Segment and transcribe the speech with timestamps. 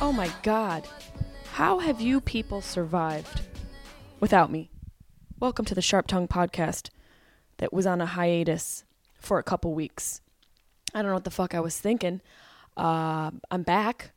[0.00, 0.88] Oh my god.
[1.52, 3.42] How have you people survived
[4.20, 4.70] without me?
[5.38, 6.88] Welcome to the Sharp Tongue podcast
[7.58, 8.84] that was on a hiatus
[9.18, 10.22] for a couple weeks.
[10.94, 12.22] I don't know what the fuck I was thinking.
[12.78, 14.12] Uh, I'm back.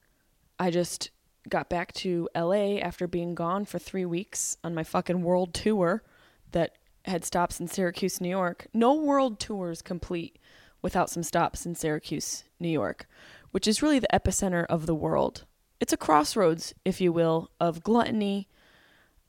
[0.59, 1.12] I just
[1.48, 6.04] got back to LA after being gone for three weeks on my fucking world tour
[6.51, 8.68] that had stops in Syracuse, New York.
[8.74, 10.38] No world tour is complete
[10.82, 13.07] without some stops in Syracuse, New York,
[13.51, 15.46] which is really the epicenter of the world.
[15.79, 18.49] It's a crossroads, if you will, of gluttony,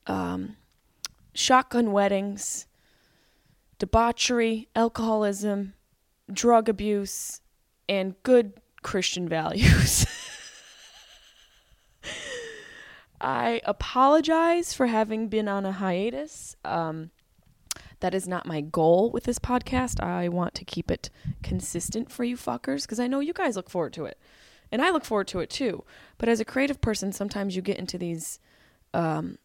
[0.07, 0.57] um,
[1.33, 2.67] shotgun weddings,
[3.79, 5.73] debauchery, alcoholism,
[6.31, 7.39] drug abuse,
[7.87, 10.05] and good Christian values.
[13.21, 16.55] I apologize for having been on a hiatus.
[16.65, 17.11] Um,
[17.99, 20.03] that is not my goal with this podcast.
[20.03, 21.11] I want to keep it
[21.43, 24.17] consistent for you fuckers because I know you guys look forward to it.
[24.71, 25.83] And I look forward to it too.
[26.17, 28.39] But as a creative person, sometimes you get into these
[28.93, 29.37] um,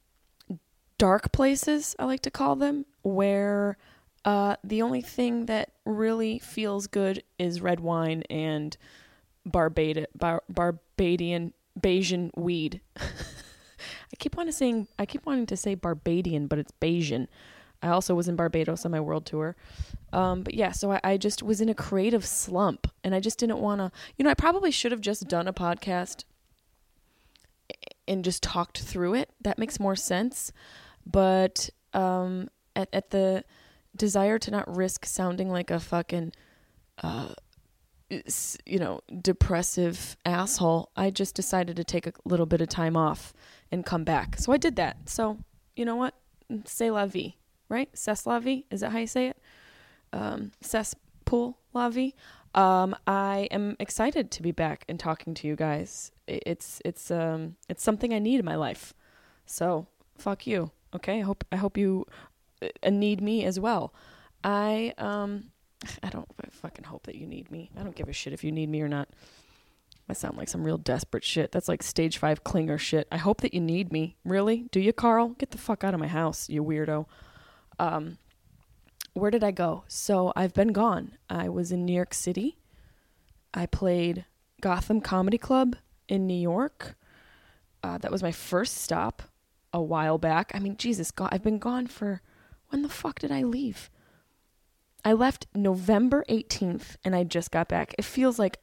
[0.97, 3.77] dark places, I like to call them, where
[4.25, 8.77] uh, the only thing that really feels good is red wine and
[9.47, 12.81] Barbada, Bar- Barbadian Bajan weed.
[14.13, 17.29] I keep wanting to saying I keep wanting to say Barbadian, but it's Bajan.
[17.83, 19.57] I also was in Barbados on my world tour.
[20.13, 23.39] Um, but yeah, so I, I just was in a creative slump and I just
[23.39, 26.25] didn't want to, you know, I probably should have just done a podcast
[28.09, 29.31] and just talked through it.
[29.41, 30.53] That makes more sense.
[31.05, 33.45] But um, at, at the
[33.95, 36.33] desire to not risk sounding like a fucking,
[37.03, 37.35] uh,
[38.09, 43.33] you know, depressive asshole, I just decided to take a little bit of time off
[43.73, 44.39] and come back.
[44.39, 45.09] So I did that.
[45.09, 45.39] So,
[45.75, 46.15] you know what?
[46.65, 47.37] C'est la vie,
[47.69, 47.89] right?
[47.95, 48.65] C'est la vie?
[48.71, 49.37] Is that how you say it?
[50.13, 52.15] Um, cesspool la vie.
[52.55, 56.11] Um, I am excited to be back and talking to you guys.
[56.27, 58.95] It's it's um it's something I need in my life.
[59.45, 60.71] So fuck you.
[60.95, 61.19] Okay.
[61.19, 62.07] I hope I hope you
[62.63, 63.93] uh, need me as well.
[64.43, 65.51] I um
[66.03, 67.71] I don't I fucking hope that you need me.
[67.79, 69.09] I don't give a shit if you need me or not.
[70.09, 71.51] I sound like some real desperate shit.
[71.51, 73.09] That's like stage five clinger shit.
[73.11, 74.17] I hope that you need me.
[74.25, 74.69] Really?
[74.71, 75.31] Do you, Carl?
[75.31, 77.07] Get the fuck out of my house, you weirdo.
[77.79, 78.19] Um,
[79.15, 79.85] where did I go?
[79.89, 81.13] So I've been gone.
[81.29, 82.59] I was in New York City.
[83.53, 84.27] I played
[84.61, 85.77] Gotham Comedy Club
[86.09, 86.97] in New York.
[87.83, 89.23] Uh, that was my first stop
[89.73, 90.53] a while back.
[90.55, 92.23] I mean, Jesus, God, I've been gone for.
[92.69, 93.91] When the fuck did I leave?
[95.05, 97.95] I left November 18th and I just got back.
[97.97, 98.59] It feels like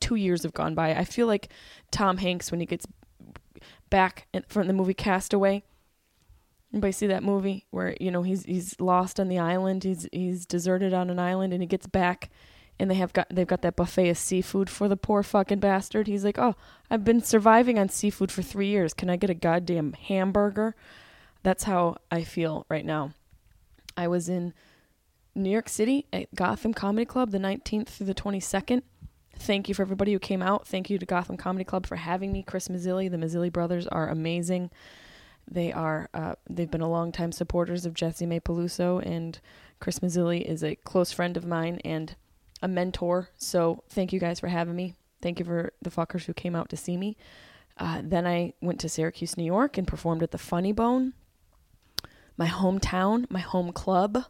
[0.00, 0.94] two years have gone by.
[0.94, 1.48] I feel like
[1.90, 2.86] Tom Hanks when he gets
[3.90, 5.62] back from the movie Castaway.
[6.72, 9.84] Anybody see that movie where you know he's he's lost on the island?
[9.84, 12.30] He's he's deserted on an island and he gets back,
[12.78, 16.06] and they have got they've got that buffet of seafood for the poor fucking bastard.
[16.06, 16.56] He's like, oh,
[16.90, 18.92] I've been surviving on seafood for three years.
[18.92, 20.74] Can I get a goddamn hamburger?
[21.42, 23.12] That's how I feel right now.
[23.96, 24.52] I was in
[25.34, 28.82] New York City at Gotham Comedy Club the 19th through the 22nd.
[29.38, 30.66] Thank you for everybody who came out.
[30.66, 32.42] Thank you to Gotham Comedy Club for having me.
[32.42, 34.70] Chris Mazzilli, the Mazzilli brothers are amazing.
[35.48, 39.38] They are uh, they've been a long time supporters of Jessimae Peluso, and
[39.78, 42.16] Chris Mazzilli is a close friend of mine and
[42.62, 43.28] a mentor.
[43.36, 44.94] So thank you guys for having me.
[45.22, 47.16] Thank you for the fuckers who came out to see me.
[47.78, 51.12] Uh, then I went to Syracuse, New York, and performed at the Funny Bone,
[52.36, 54.24] my hometown, my home club.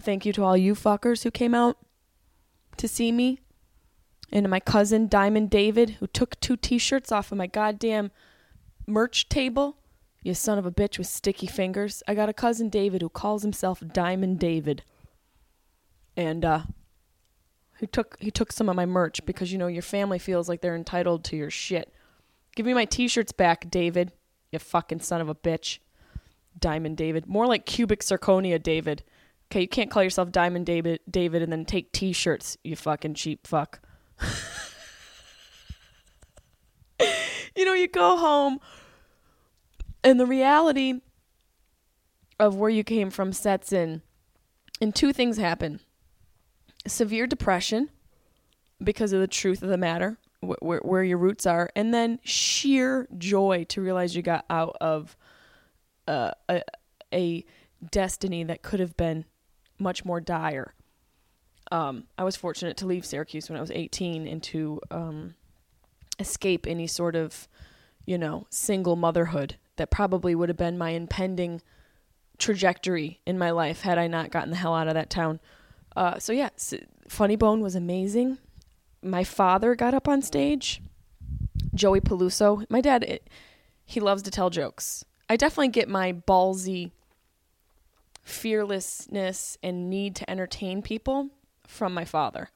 [0.00, 1.76] Thank you to all you fuckers who came out
[2.78, 3.40] to see me.
[4.30, 8.10] And my cousin Diamond David, who took two t shirts off of my goddamn
[8.86, 9.76] merch table.
[10.22, 12.02] You son of a bitch with sticky fingers.
[12.06, 14.82] I got a cousin David who calls himself Diamond David.
[16.16, 16.62] And uh
[17.78, 20.60] he took he took some of my merch because you know your family feels like
[20.60, 21.92] they're entitled to your shit.
[22.56, 24.12] Give me my t-shirts back, David.
[24.50, 25.78] You fucking son of a bitch.
[26.58, 27.26] Diamond David.
[27.26, 29.04] More like cubic zirconia David.
[29.50, 33.46] Okay, you can't call yourself Diamond David David and then take t-shirts, you fucking cheap
[33.46, 33.80] fuck.
[37.56, 38.60] you know, you go home
[40.04, 41.00] and the reality
[42.38, 44.02] of where you came from sets in,
[44.80, 45.80] and two things happen
[46.86, 47.90] severe depression
[48.82, 52.20] because of the truth of the matter, wh- where, where your roots are, and then
[52.22, 55.16] sheer joy to realize you got out of
[56.06, 56.62] uh, a,
[57.12, 57.44] a
[57.90, 59.24] destiny that could have been
[59.78, 60.74] much more dire.
[61.70, 65.34] Um, I was fortunate to leave Syracuse when I was 18 and to um,
[66.18, 67.46] escape any sort of,
[68.06, 71.60] you know, single motherhood that probably would have been my impending
[72.38, 75.40] trajectory in my life had I not gotten the hell out of that town.
[75.96, 76.50] Uh, so yeah,
[77.08, 78.38] Funny Bone was amazing.
[79.02, 80.80] My father got up on stage.
[81.74, 82.64] Joey Peluso.
[82.68, 83.28] My dad, it,
[83.84, 85.04] he loves to tell jokes.
[85.28, 86.92] I definitely get my ballsy
[88.28, 91.30] fearlessness and need to entertain people
[91.66, 92.50] from my father.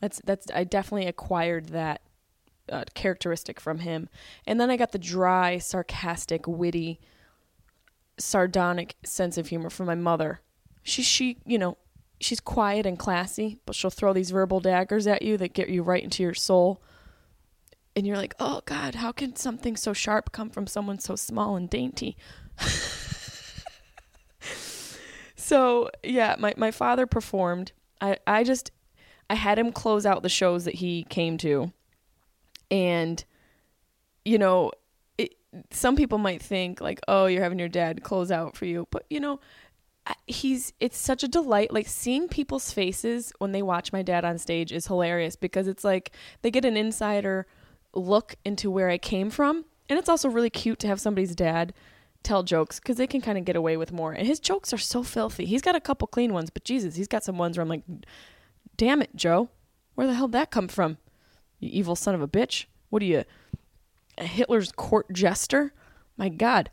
[0.00, 2.02] That's that's I definitely acquired that
[2.70, 4.08] uh, characteristic from him.
[4.46, 7.00] And then I got the dry, sarcastic, witty,
[8.18, 10.40] sardonic sense of humor from my mother.
[10.82, 11.78] She she, you know,
[12.20, 15.82] she's quiet and classy, but she'll throw these verbal daggers at you that get you
[15.82, 16.82] right into your soul.
[17.96, 21.56] And you're like, "Oh god, how can something so sharp come from someone so small
[21.56, 22.16] and dainty?"
[25.48, 27.72] so, yeah, my my father performed.
[28.02, 28.70] I I just
[29.30, 31.72] I had him close out the shows that he came to.
[32.70, 33.24] And
[34.26, 34.72] you know,
[35.16, 35.36] it,
[35.70, 39.06] some people might think like, "Oh, you're having your dad close out for you." But,
[39.08, 39.40] you know,
[40.26, 44.36] he's it's such a delight like seeing people's faces when they watch my dad on
[44.36, 46.12] stage is hilarious because it's like
[46.42, 47.46] they get an insider
[47.94, 51.72] look into where I came from and it's also really cute to have somebody's dad
[52.22, 54.12] tell jokes because they can kind of get away with more.
[54.12, 55.44] And his jokes are so filthy.
[55.44, 57.84] He's got a couple clean ones but jesus he's got some ones where i'm like
[58.76, 59.48] damn it joe.
[59.94, 60.98] Where the hell did that come from?
[61.58, 62.66] You evil son of a bitch.
[62.90, 63.24] What are you
[64.18, 65.72] hitler's court jester?
[66.16, 66.70] My god.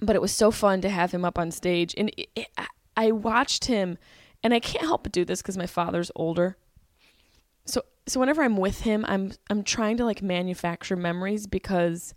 [0.00, 1.94] But it was so fun to have him up on stage.
[1.96, 2.48] And it, it,
[2.96, 3.96] I- watched him
[4.42, 6.56] and i can't help but do this because my father's older.
[7.64, 12.14] So so whenever i'm with him i'm i'm trying to like manufacture memories because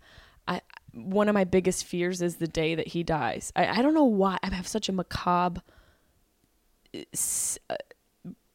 [0.92, 3.52] one of my biggest fears is the day that he dies.
[3.56, 5.62] I, I don't know why i have such a macabre
[6.94, 7.76] uh, s- uh,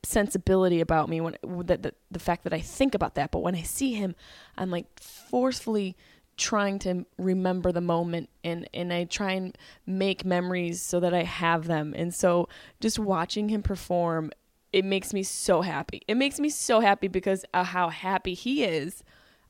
[0.03, 1.35] sensibility about me when
[1.65, 4.15] that the, the fact that I think about that but when I see him
[4.57, 5.97] I'm like forcefully
[6.37, 11.23] trying to remember the moment and and I try and make memories so that I
[11.23, 11.93] have them.
[11.97, 12.47] And so
[12.79, 14.31] just watching him perform
[14.71, 16.03] it makes me so happy.
[16.07, 19.03] It makes me so happy because of how happy he is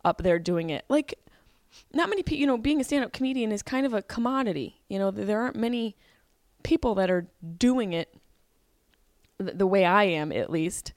[0.05, 0.85] up there doing it.
[0.89, 1.19] Like
[1.93, 4.97] not many people you know being a stand-up comedian is kind of a commodity you
[4.97, 5.95] know there aren't many
[6.63, 7.27] people that are
[7.57, 8.13] doing it
[9.39, 10.93] th- the way I am at least.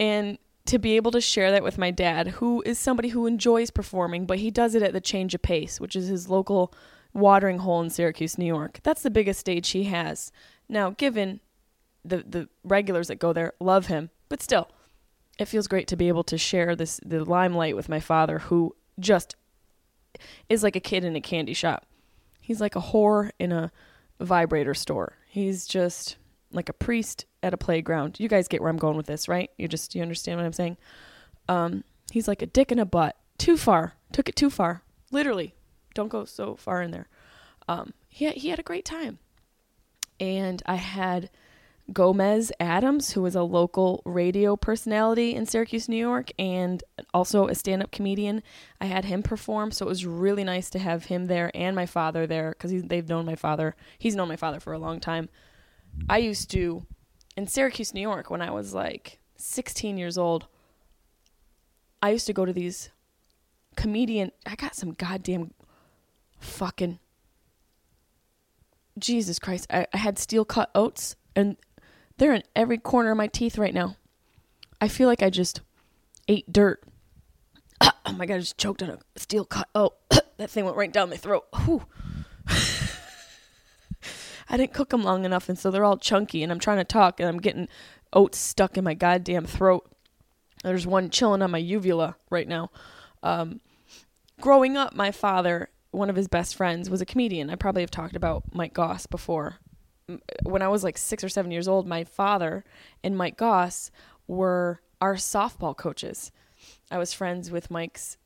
[0.00, 3.70] And to be able to share that with my dad who is somebody who enjoys
[3.70, 6.72] performing but he does it at the change of pace which is his local
[7.12, 8.80] watering hole in Syracuse New York.
[8.82, 10.32] That's the biggest stage he has.
[10.68, 11.40] Now given
[12.02, 14.68] the the regulars that go there love him but still
[15.38, 18.74] it feels great to be able to share this the limelight with my father who
[18.98, 19.36] just
[20.48, 21.86] is like a kid in a candy shop
[22.40, 23.70] he's like a whore in a
[24.20, 26.16] vibrator store he's just
[26.54, 28.18] like a priest at a playground.
[28.18, 29.50] You guys get where I'm going with this, right?
[29.58, 30.76] You just you understand what I'm saying?
[31.48, 33.16] Um, he's like a dick in a butt.
[33.36, 33.94] Too far.
[34.12, 34.82] Took it too far.
[35.10, 35.54] Literally.
[35.94, 37.08] Don't go so far in there.
[37.68, 39.18] Um, he had, he had a great time.
[40.20, 41.30] And I had
[41.92, 47.54] Gomez Adams, who is a local radio personality in Syracuse, New York, and also a
[47.54, 48.42] stand up comedian.
[48.80, 51.86] I had him perform, so it was really nice to have him there and my
[51.86, 53.76] father there because they've known my father.
[53.98, 55.28] He's known my father for a long time.
[56.08, 56.86] I used to,
[57.36, 60.46] in Syracuse, New York, when I was like 16 years old,
[62.00, 62.90] I used to go to these
[63.76, 64.32] comedian.
[64.46, 65.52] I got some goddamn
[66.38, 66.98] fucking.
[68.98, 69.66] Jesus Christ.
[69.70, 71.56] I, I had steel cut oats, and
[72.18, 73.96] they're in every corner of my teeth right now.
[74.80, 75.60] I feel like I just
[76.28, 76.82] ate dirt.
[78.06, 79.94] Oh my God, I just choked on a steel cut Oh,
[80.36, 81.46] that thing went right down my throat.
[84.48, 86.42] I didn't cook them long enough, and so they're all chunky.
[86.42, 87.66] And I'm trying to talk, and I'm getting
[88.12, 89.90] oats stuck in my goddamn throat.
[90.62, 92.70] There's one chilling on my uvula right now.
[93.22, 93.60] Um,
[94.40, 97.50] growing up, my father, one of his best friends, was a comedian.
[97.50, 99.56] I probably have talked about Mike Goss before.
[100.42, 102.64] When I was like six or seven years old, my father
[103.02, 103.90] and Mike Goss
[104.26, 106.30] were our softball coaches.
[106.90, 108.16] I was friends with Mike's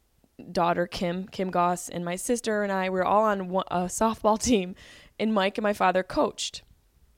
[0.52, 4.40] daughter Kim, Kim Goss, and my sister and I were all on one, a softball
[4.42, 4.74] team,
[5.18, 6.62] and Mike and my father coached.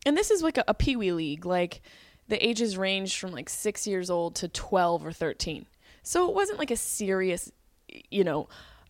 [0.07, 1.45] And this is like a, a pee wee league.
[1.45, 1.83] Like
[2.29, 5.67] the ages ranged from like six years old to 12 or 13.
[6.03, 7.53] So it wasn't like a serious,
[8.11, 8.49] you know,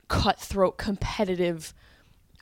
[0.08, 1.74] cutthroat competitive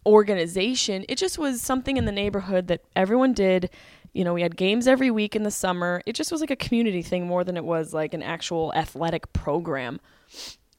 [0.07, 1.05] organization.
[1.09, 3.71] It just was something in the neighborhood that everyone did.
[4.13, 6.03] You know, we had games every week in the summer.
[6.07, 9.33] It just was like a community thing more than it was like an actual athletic
[9.33, 10.01] program.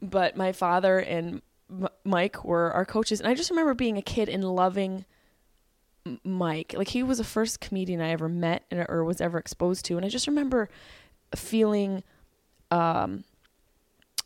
[0.01, 4.01] But my father and M- Mike were our coaches, and I just remember being a
[4.01, 5.05] kid and loving
[6.05, 6.73] M- Mike.
[6.75, 9.97] Like he was the first comedian I ever met and- or was ever exposed to,
[9.97, 10.69] and I just remember
[11.35, 12.03] feeling
[12.71, 13.23] um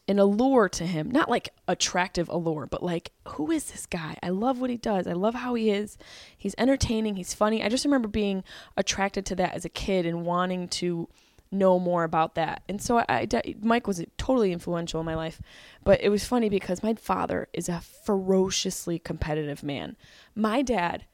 [0.07, 4.29] an allure to him not like attractive allure but like who is this guy i
[4.29, 5.97] love what he does i love how he is
[6.37, 8.43] he's entertaining he's funny i just remember being
[8.75, 11.07] attracted to that as a kid and wanting to
[11.51, 15.39] know more about that and so I, I mike was totally influential in my life
[15.83, 19.95] but it was funny because my father is a ferociously competitive man
[20.35, 21.05] my dad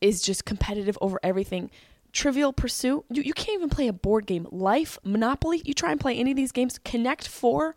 [0.00, 1.70] is just competitive over everything.
[2.12, 4.46] Trivial Pursuit, you, you can't even play a board game.
[4.50, 6.78] Life, Monopoly, you try and play any of these games.
[6.78, 7.74] Connect Four,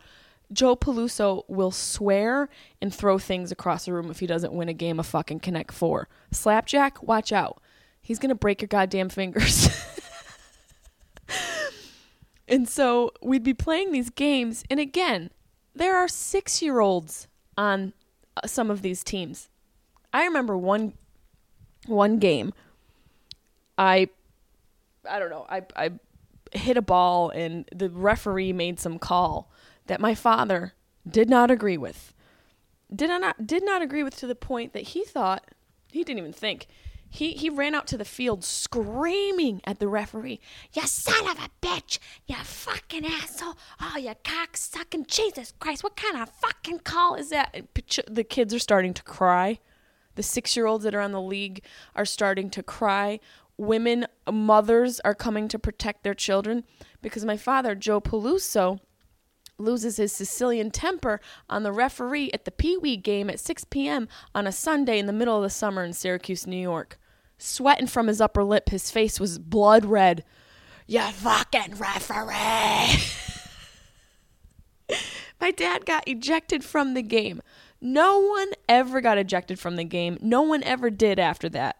[0.52, 2.48] Joe Peluso will swear
[2.80, 5.72] and throw things across the room if he doesn't win a game of fucking Connect
[5.72, 6.08] Four.
[6.32, 7.62] Slapjack, watch out.
[8.02, 9.68] He's going to break your goddamn fingers.
[12.48, 14.64] and so we'd be playing these games.
[14.70, 15.30] And again,
[15.74, 17.92] there are six year olds on
[18.36, 19.48] uh, some of these teams.
[20.12, 20.94] I remember one
[21.86, 22.52] one game
[23.78, 24.08] i
[25.08, 25.90] i don't know i i
[26.52, 29.50] hit a ball and the referee made some call
[29.90, 30.72] that my father
[31.08, 32.14] did not agree with.
[32.94, 35.50] Did not did not agree with to the point that he thought
[35.90, 36.68] he didn't even think
[37.08, 40.38] he he ran out to the field screaming at the referee
[40.72, 41.98] you son of a bitch!
[42.26, 43.56] You fucking asshole!
[43.80, 45.82] Oh you cock sucking jesus christ!
[45.82, 47.56] What kind of fucking call is that?
[48.08, 49.58] The kids are starting to cry.
[50.14, 51.64] The six year olds that are on the league
[51.96, 53.18] are starting to cry.
[53.56, 56.62] Women, mothers are coming to protect their children
[57.02, 58.78] because my father, Joe Peluso,
[59.60, 64.08] loses his Sicilian temper on the referee at the Pee Wee game at 6 p.m.
[64.34, 66.98] on a Sunday in the middle of the summer in Syracuse, New York.
[67.38, 70.24] Sweating from his upper lip, his face was blood red.
[70.86, 73.00] You fucking referee!
[75.40, 77.40] My dad got ejected from the game.
[77.80, 80.18] No one ever got ejected from the game.
[80.20, 81.76] No one ever did after that.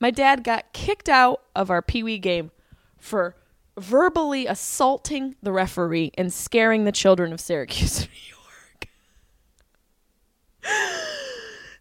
[0.00, 2.50] My dad got kicked out of our Pee Wee game
[2.98, 3.36] for
[3.78, 8.88] verbally assaulting the referee and scaring the children of Syracuse, New York.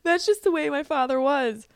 [0.04, 1.68] That's just the way my father was.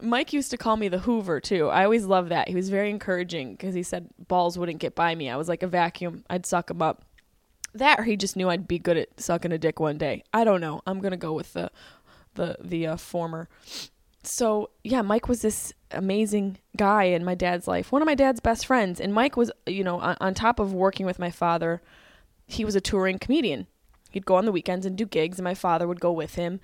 [0.00, 1.68] Mike used to call me the Hoover too.
[1.68, 2.48] I always loved that.
[2.48, 5.30] He was very encouraging because he said balls wouldn't get by me.
[5.30, 6.24] I was like a vacuum.
[6.28, 7.04] I'd suck them up.
[7.74, 10.22] That or he just knew I'd be good at sucking a dick one day.
[10.32, 10.82] I don't know.
[10.86, 11.70] I'm gonna go with the
[12.34, 13.48] the the uh, former.
[14.26, 17.92] So yeah, Mike was this amazing guy in my dad's life.
[17.92, 20.72] One of my dad's best friends, and Mike was you know on, on top of
[20.72, 21.80] working with my father,
[22.46, 23.66] he was a touring comedian.
[24.10, 26.60] He'd go on the weekends and do gigs, and my father would go with him.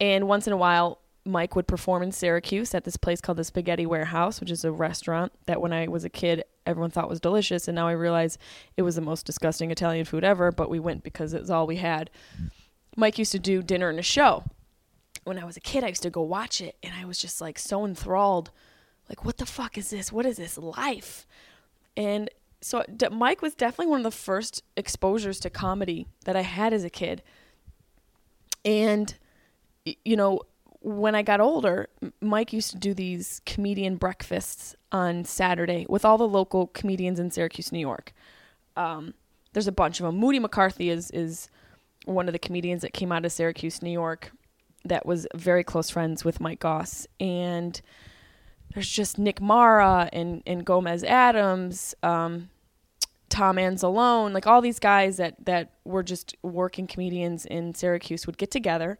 [0.00, 3.44] And once in a while, Mike would perform in Syracuse at this place called the
[3.44, 7.20] Spaghetti Warehouse, which is a restaurant that when I was a kid, everyone thought was
[7.20, 7.66] delicious.
[7.66, 8.38] And now I realize
[8.76, 11.66] it was the most disgusting Italian food ever, but we went because it was all
[11.66, 12.10] we had.
[12.96, 14.44] Mike used to do dinner and a show.
[15.24, 17.40] When I was a kid, I used to go watch it, and I was just
[17.40, 18.50] like so enthralled.
[19.08, 20.12] Like, what the fuck is this?
[20.12, 21.26] What is this life?
[21.96, 26.72] And so Mike was definitely one of the first exposures to comedy that I had
[26.72, 27.22] as a kid.
[28.64, 29.14] And
[29.84, 30.40] you know,
[30.80, 31.88] when I got older,
[32.20, 37.30] Mike used to do these comedian breakfasts on Saturday with all the local comedians in
[37.30, 38.12] Syracuse, New York.
[38.76, 39.14] Um,
[39.52, 40.16] there's a bunch of them.
[40.16, 41.48] Moody McCarthy is is
[42.06, 44.32] one of the comedians that came out of Syracuse, New York,
[44.84, 47.80] that was very close friends with Mike Goss, and
[48.72, 52.50] there's just Nick Mara and and Gomez Adams, um,
[53.28, 58.38] Tom Anzalone, like all these guys that that were just working comedians in Syracuse would
[58.38, 58.98] get together,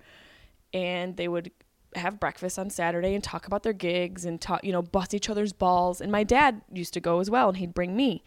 [0.73, 1.51] and they would
[1.97, 5.31] have breakfast on Saturday and talk about their gigs and talk, you know, bust each
[5.31, 6.01] other's balls.
[6.01, 8.25] And my dad used to go as well, and he'd bring me,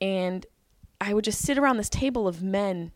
[0.00, 0.46] and
[1.00, 2.92] I would just sit around this table of men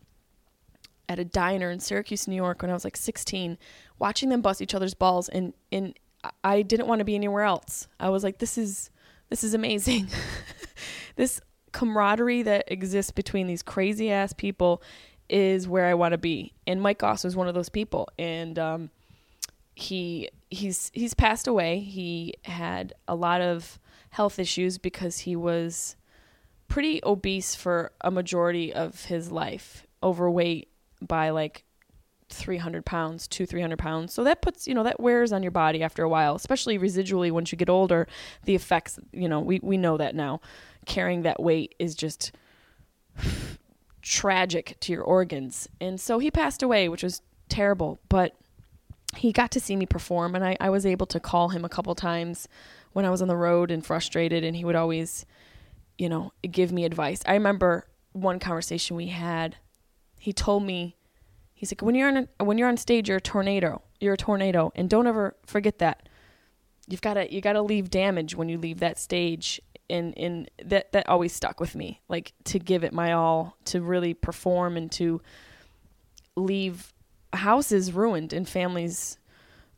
[1.13, 3.57] at a diner in Syracuse, New York when I was like 16,
[3.99, 5.97] watching them bust each other's balls and and
[6.43, 7.87] I didn't want to be anywhere else.
[7.99, 8.89] I was like this is
[9.29, 10.07] this is amazing.
[11.15, 11.39] this
[11.71, 14.81] camaraderie that exists between these crazy ass people
[15.29, 16.53] is where I want to be.
[16.67, 18.89] And Mike Goss was one of those people and um
[19.75, 21.79] he he's he's passed away.
[21.79, 23.79] He had a lot of
[24.09, 25.95] health issues because he was
[26.67, 30.69] pretty obese for a majority of his life, overweight
[31.07, 31.63] by like
[32.29, 34.13] 300 pounds, two, 300 pounds.
[34.13, 37.31] So that puts, you know, that wears on your body after a while, especially residually
[37.31, 38.07] once you get older.
[38.45, 40.41] The effects, you know, we, we know that now.
[40.85, 42.31] Carrying that weight is just
[44.01, 45.69] tragic to your organs.
[45.79, 47.99] And so he passed away, which was terrible.
[48.09, 48.35] But
[49.15, 51.69] he got to see me perform, and I, I was able to call him a
[51.69, 52.47] couple times
[52.93, 55.25] when I was on the road and frustrated, and he would always,
[55.97, 57.21] you know, give me advice.
[57.25, 59.57] I remember one conversation we had.
[60.23, 60.95] He told me,
[61.53, 63.81] he's like, when you're on a, when you're on stage, you're a tornado.
[63.99, 66.07] You're a tornado, and don't ever forget that.
[66.87, 70.49] You've got to you got to leave damage when you leave that stage, and and
[70.63, 71.99] that that always stuck with me.
[72.07, 75.21] Like to give it my all, to really perform, and to
[76.37, 76.93] leave
[77.33, 79.17] houses ruined and families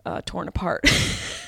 [0.05, 0.85] uh, torn apart.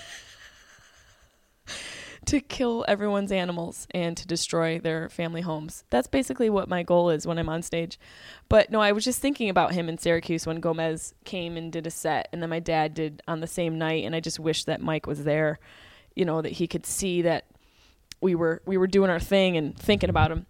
[2.27, 5.85] to kill everyone's animals and to destroy their family homes.
[5.89, 7.97] That's basically what my goal is when I'm on stage.
[8.49, 11.87] But no, I was just thinking about him in Syracuse when Gomez came and did
[11.87, 14.65] a set, and then my dad did on the same night, and I just wish
[14.65, 15.57] that Mike was there,
[16.15, 17.45] you know, that he could see that
[18.19, 20.47] we were we were doing our thing and thinking about him.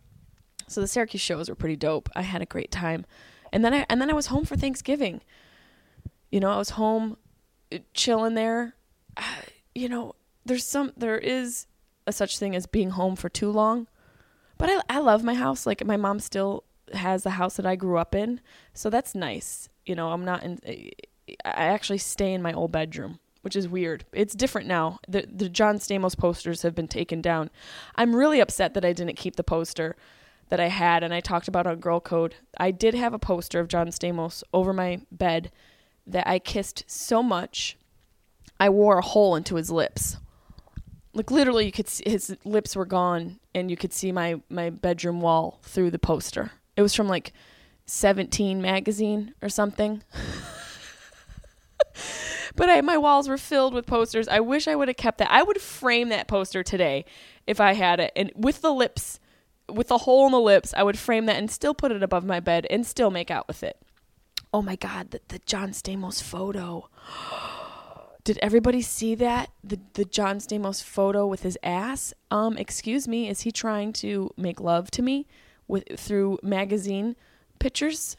[0.67, 2.10] So the Syracuse shows were pretty dope.
[2.15, 3.05] I had a great time,
[3.53, 5.22] and then I and then I was home for Thanksgiving.
[6.31, 7.17] You know, I was home,
[7.72, 8.75] uh, chilling there.
[9.75, 10.15] You know,
[10.48, 11.68] there's some there is
[12.06, 13.88] a such thing as being home for too long
[14.58, 15.66] but I, I love my house.
[15.66, 16.63] Like my mom still
[16.94, 18.39] has the house that i grew up in
[18.74, 19.70] so that's nice.
[19.86, 20.92] You know i'm not in i
[21.46, 24.04] actually stay in my old bedroom which is weird.
[24.12, 25.00] It's different now.
[25.08, 27.50] The, the john stamos posters have been taken down.
[27.96, 29.96] I'm really upset that i didn't keep the poster
[30.50, 32.36] that i had and i talked about on girl code.
[32.58, 35.51] I did have a poster of john stamos over my bed
[36.06, 37.77] that i kissed so much
[38.62, 40.18] i wore a hole into his lips
[41.17, 44.69] like literally you could see his lips were gone and you could see my my
[44.69, 46.51] bedroom wall through the poster.
[46.75, 47.33] It was from like
[47.86, 50.03] 17 magazine or something.
[52.55, 54.27] But I, my walls were filled with posters.
[54.27, 55.31] I wish i would have kept that.
[55.31, 57.05] I would frame that poster today
[57.45, 59.19] if i had it and with the lips
[59.71, 62.25] with the hole in the lips i would frame that and still put it above
[62.25, 63.77] my bed and still make out with it.
[64.51, 66.89] Oh my god the, the john stamos photo
[68.27, 72.13] did everybody see that the the John Stamos photo with his ass?
[72.30, 75.28] Um, excuse me, is he trying to make love to me
[75.65, 77.15] with through magazine
[77.58, 78.17] pictures?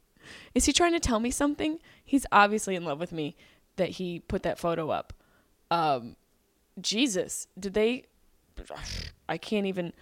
[0.54, 1.80] is he trying to tell me something?
[2.04, 3.34] He's obviously in love with me
[3.74, 5.12] that he put that photo up.
[5.72, 6.14] Um,
[6.80, 8.04] Jesus, did they?
[9.28, 9.92] I can't even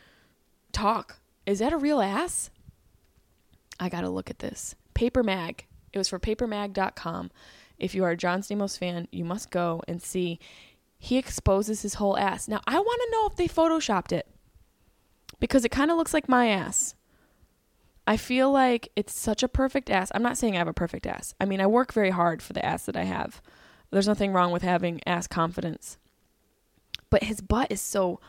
[0.72, 1.18] talk.
[1.46, 2.50] Is that a real ass?
[3.80, 4.74] I gotta look at this.
[4.92, 5.64] Paper Mag.
[5.94, 7.30] It was for papermag.com.
[7.78, 10.38] If you are a John Stamos fan, you must go and see.
[10.98, 12.48] He exposes his whole ass.
[12.48, 14.26] Now, I want to know if they photoshopped it
[15.40, 16.94] because it kind of looks like my ass.
[18.06, 20.12] I feel like it's such a perfect ass.
[20.14, 21.34] I'm not saying I have a perfect ass.
[21.40, 23.42] I mean, I work very hard for the ass that I have.
[23.90, 25.98] There's nothing wrong with having ass confidence.
[27.10, 28.20] But his butt is so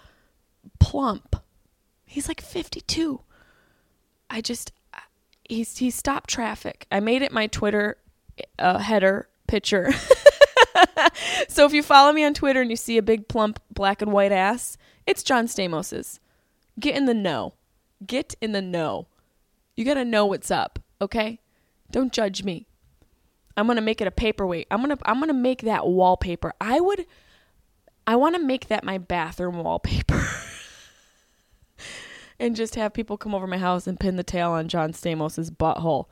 [0.79, 1.35] plump.
[2.05, 3.21] He's like 52.
[4.29, 4.71] I just
[5.47, 6.85] he's he stopped traffic.
[6.91, 7.97] I made it my Twitter
[8.59, 9.91] uh, header picture.
[11.47, 14.11] so if you follow me on Twitter and you see a big plump black and
[14.11, 16.19] white ass, it's John Stamos's.
[16.79, 17.53] Get in the know.
[18.05, 19.07] Get in the know.
[19.75, 21.39] You got to know what's up, okay?
[21.91, 22.67] Don't judge me.
[23.55, 24.67] I'm going to make it a paperweight.
[24.69, 26.53] I'm going to I'm going to make that wallpaper.
[26.61, 27.05] I would
[28.05, 30.27] I want to make that my bathroom wallpaper.
[32.39, 35.49] and just have people come over my house and pin the tail on John Stamos's
[35.49, 36.05] butthole.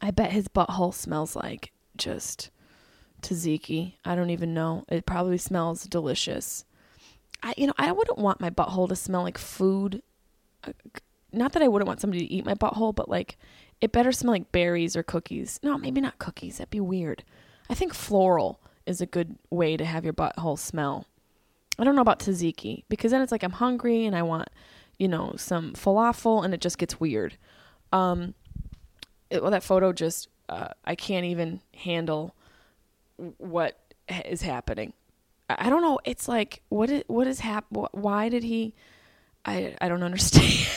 [0.00, 2.50] I bet his butthole smells like just
[3.22, 3.94] tzatziki.
[4.04, 4.84] I don't even know.
[4.88, 6.64] It probably smells delicious.
[7.42, 10.02] I you know, I wouldn't want my butthole to smell like food.
[10.64, 10.72] Uh,
[11.32, 13.38] Not that I wouldn't want somebody to eat my butthole, but like
[13.80, 15.58] it better smell like berries or cookies.
[15.62, 16.58] No, maybe not cookies.
[16.58, 17.24] That'd be weird.
[17.68, 21.06] I think floral is a good way to have your butthole smell.
[21.78, 24.48] I don't know about tzatziki because then it's like I'm hungry and I want,
[24.98, 27.36] you know, some falafel and it just gets weird.
[27.92, 28.34] Um,
[29.30, 32.34] it, well, that photo just uh, I can't even handle
[33.38, 33.78] what
[34.26, 34.92] is happening.
[35.48, 35.98] I, don't know.
[36.04, 38.74] It's like what is what is hap- Why did he?
[39.44, 40.68] I I don't understand.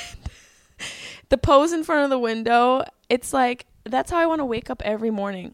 [1.29, 2.83] the pose in front of the window.
[3.09, 5.53] It's like that's how I want to wake up every morning.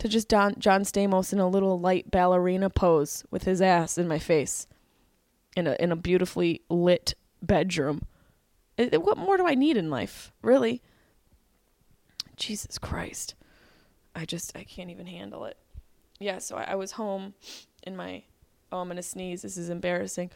[0.00, 4.08] To just John John Stamos in a little light ballerina pose with his ass in
[4.08, 4.66] my face,
[5.56, 8.02] in a in a beautifully lit bedroom.
[8.76, 10.82] What more do I need in life, really?
[12.36, 13.34] Jesus Christ.
[14.14, 15.56] I just I can't even handle it.
[16.20, 17.34] Yeah, so I, I was home
[17.82, 18.22] in my
[18.70, 19.42] oh I'm gonna sneeze.
[19.42, 20.30] This is embarrassing.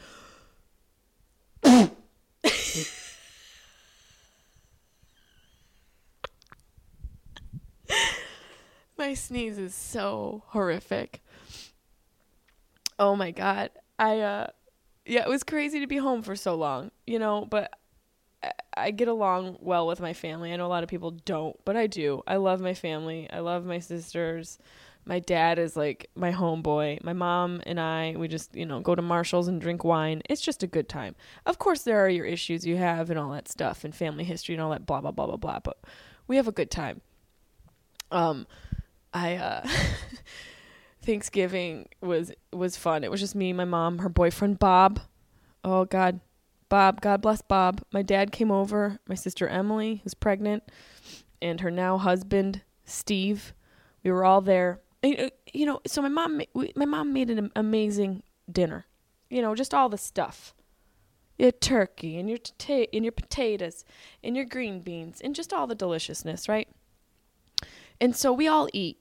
[8.99, 11.23] my sneeze is so horrific.
[12.99, 13.71] Oh my god.
[13.99, 14.49] I uh
[15.07, 17.73] yeah, it was crazy to be home for so long, you know, but
[18.77, 20.53] I- get along well with my family.
[20.53, 22.23] I know a lot of people don't, but I do.
[22.27, 23.29] I love my family.
[23.31, 24.59] I love my sisters.
[25.05, 27.03] My dad is like my homeboy.
[27.03, 30.23] My mom and I, we just, you know, go to Marshall's and drink wine.
[30.29, 31.17] It's just a good time.
[31.47, 34.55] Of course, there are your issues you have and all that stuff and family history
[34.55, 35.79] and all that blah, blah, blah, blah, blah, but
[36.27, 37.01] we have a good time.
[38.11, 38.47] Um,
[39.13, 39.67] I, uh,
[41.03, 43.03] Thanksgiving was was fun.
[43.05, 45.01] It was just me, my mom, her boyfriend Bob.
[45.65, 46.21] Oh God,
[46.69, 47.01] Bob.
[47.01, 47.83] God bless Bob.
[47.93, 48.99] My dad came over.
[49.09, 50.63] My sister Emily, who's pregnant,
[51.41, 53.53] and her now husband Steve.
[54.03, 54.81] We were all there.
[55.03, 56.43] Uh, You know, so my mom,
[56.77, 58.87] my mom made an amazing dinner.
[59.31, 60.55] You know, just all the stuff.
[61.39, 63.85] Your turkey and your ta- and your potatoes
[64.25, 66.69] and your green beans and just all the deliciousness, right?
[68.01, 68.99] And so we all eat.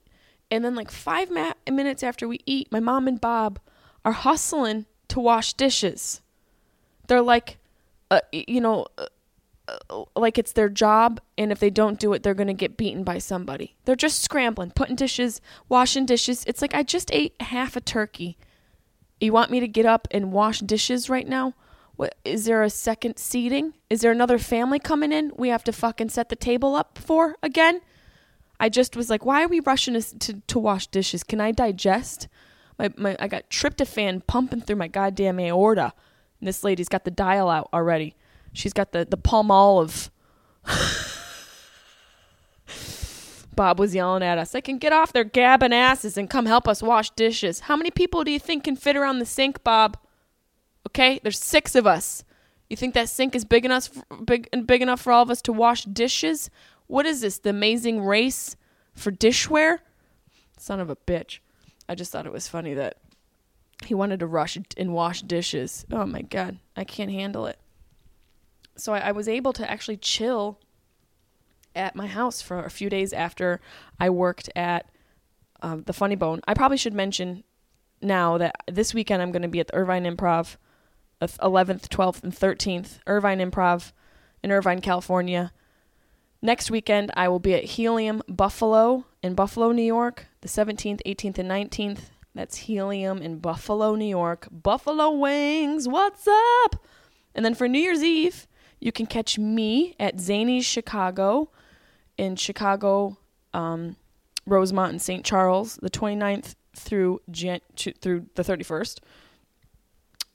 [0.50, 3.58] And then, like five ma- minutes after we eat, my mom and Bob
[4.04, 6.20] are hustling to wash dishes.
[7.08, 7.58] They're like,
[8.10, 9.06] uh, you know, uh,
[9.90, 11.20] uh, like it's their job.
[11.36, 13.74] And if they don't do it, they're going to get beaten by somebody.
[13.84, 16.44] They're just scrambling, putting dishes, washing dishes.
[16.46, 18.38] It's like I just ate half a turkey.
[19.20, 21.54] You want me to get up and wash dishes right now?
[21.96, 23.74] What is there a second seating?
[23.90, 25.32] Is there another family coming in?
[25.36, 27.80] We have to fucking set the table up for again?
[28.60, 31.24] I just was like, why are we rushing to to, to wash dishes?
[31.24, 32.28] Can I digest?
[32.78, 35.92] My, my I got tryptophan pumping through my goddamn aorta.
[36.40, 38.14] And this lady's got the dial out already.
[38.52, 40.10] She's got the the Palmolive.
[43.58, 44.52] Bob was yelling at us.
[44.52, 47.60] They can get off their gabbing asses and come help us wash dishes.
[47.60, 49.96] How many people do you think can fit around the sink, Bob?
[50.86, 52.22] Okay, there's six of us.
[52.70, 53.90] You think that sink is big enough,
[54.24, 56.50] big and big enough for all of us to wash dishes?
[56.86, 57.38] What is this?
[57.38, 58.54] The amazing race
[58.94, 59.80] for dishware?
[60.56, 61.40] Son of a bitch.
[61.88, 62.98] I just thought it was funny that
[63.84, 65.86] he wanted to rush and wash dishes.
[65.92, 67.58] Oh my god, I can't handle it.
[68.76, 70.58] So I, I was able to actually chill
[71.74, 73.60] at my house for a few days after
[74.00, 74.90] I worked at
[75.62, 76.40] um, the Funny Bone.
[76.46, 77.44] I probably should mention
[78.00, 80.56] now that this weekend I'm going to be at the Irvine Improv,
[81.20, 82.98] uh, 11th, 12th, and 13th.
[83.06, 83.92] Irvine Improv
[84.42, 85.52] in Irvine, California.
[86.40, 91.38] Next weekend, I will be at Helium Buffalo in Buffalo, New York, the 17th, 18th,
[91.38, 92.00] and 19th.
[92.38, 94.46] That's Helium in Buffalo, New York.
[94.52, 96.86] Buffalo Wings, what's up?
[97.34, 98.46] And then for New Year's Eve,
[98.78, 101.50] you can catch me at Zanies Chicago
[102.16, 103.18] in Chicago,
[103.52, 103.96] um,
[104.46, 105.24] Rosemont, and St.
[105.24, 109.00] Charles, the 29th through Jan- through the 31st.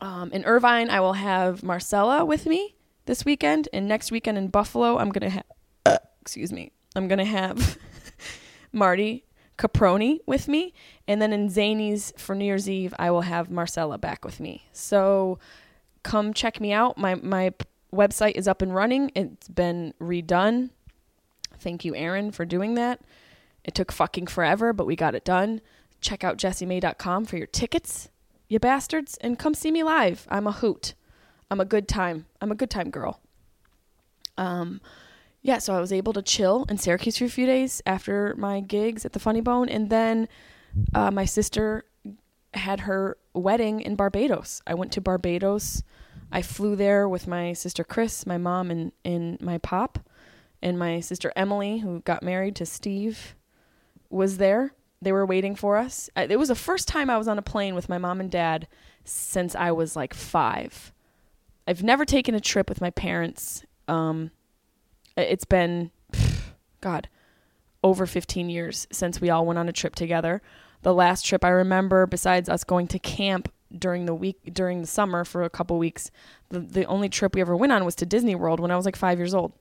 [0.01, 4.49] Um, in Irvine, I will have Marcella with me this weekend, and next weekend in
[4.49, 5.45] Buffalo, I'm gonna have
[6.21, 7.77] excuse me, I'm gonna have
[8.73, 9.23] Marty
[9.57, 10.73] Caproni with me,
[11.07, 14.63] and then in Zanies for New Year's Eve, I will have Marcella back with me.
[14.71, 15.39] So
[16.03, 16.97] come check me out.
[16.97, 17.53] My my
[17.93, 19.11] website is up and running.
[19.15, 20.71] It's been redone.
[21.57, 23.01] Thank you, Aaron, for doing that.
[23.63, 25.61] It took fucking forever, but we got it done.
[26.01, 28.09] Check out jessiemay.com for your tickets,
[28.49, 30.27] you bastards, and come see me live.
[30.29, 30.95] I'm a hoot.
[31.49, 32.25] I'm a good time.
[32.41, 33.21] I'm a good time girl.
[34.37, 34.81] Um,
[35.43, 38.61] yeah, so I was able to chill in Syracuse for a few days after my
[38.61, 40.29] gigs at the Funny Bone, and then
[40.95, 41.83] uh, my sister
[42.53, 44.61] had her wedding in Barbados.
[44.65, 45.83] I went to Barbados.
[46.31, 49.99] I flew there with my sister Chris, my mom, and, and my pop,
[50.61, 53.35] and my sister Emily, who got married to Steve,
[54.09, 54.73] was there.
[55.01, 56.09] They were waiting for us.
[56.15, 58.69] It was the first time I was on a plane with my mom and dad
[59.03, 60.93] since I was like five.
[61.67, 63.65] I've never taken a trip with my parents.
[63.89, 64.31] Um,
[65.17, 65.91] it's been,
[66.81, 67.09] God,
[67.83, 70.41] over 15 years since we all went on a trip together.
[70.81, 74.87] The last trip I remember, besides us going to camp during the week during the
[74.87, 76.11] summer for a couple weeks,
[76.49, 78.85] the the only trip we ever went on was to Disney World when I was
[78.85, 79.53] like five years old,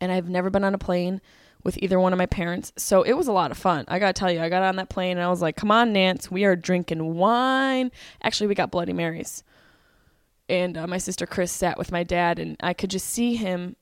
[0.00, 1.20] and I've never been on a plane
[1.64, 2.72] with either one of my parents.
[2.76, 3.84] So it was a lot of fun.
[3.88, 5.92] I gotta tell you, I got on that plane and I was like, "Come on,
[5.92, 7.90] Nance, we are drinking wine."
[8.22, 9.44] Actually, we got Bloody Marys,
[10.48, 13.76] and uh, my sister Chris sat with my dad, and I could just see him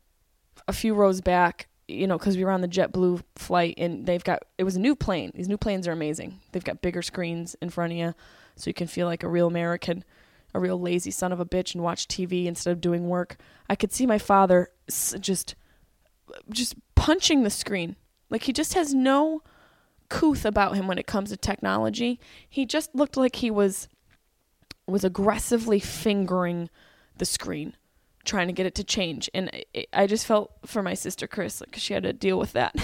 [0.70, 4.24] a few rows back, you know, because we were on the JetBlue flight and they've
[4.24, 5.33] got, it was a new plane.
[5.35, 6.40] These new planes are amazing.
[6.52, 8.14] They've got bigger screens in front of you
[8.56, 10.04] so you can feel like a real American,
[10.54, 13.37] a real lazy son of a bitch and watch TV instead of doing work.
[13.68, 15.56] I could see my father just,
[16.48, 17.96] just punching the screen.
[18.30, 19.42] Like he just has no
[20.09, 22.20] couth about him when it comes to technology.
[22.48, 23.88] He just looked like he was,
[24.87, 26.70] was aggressively fingering
[27.18, 27.74] the screen
[28.24, 31.61] trying to get it to change and I, I just felt for my sister chris
[31.61, 32.74] like 'cause she had to deal with that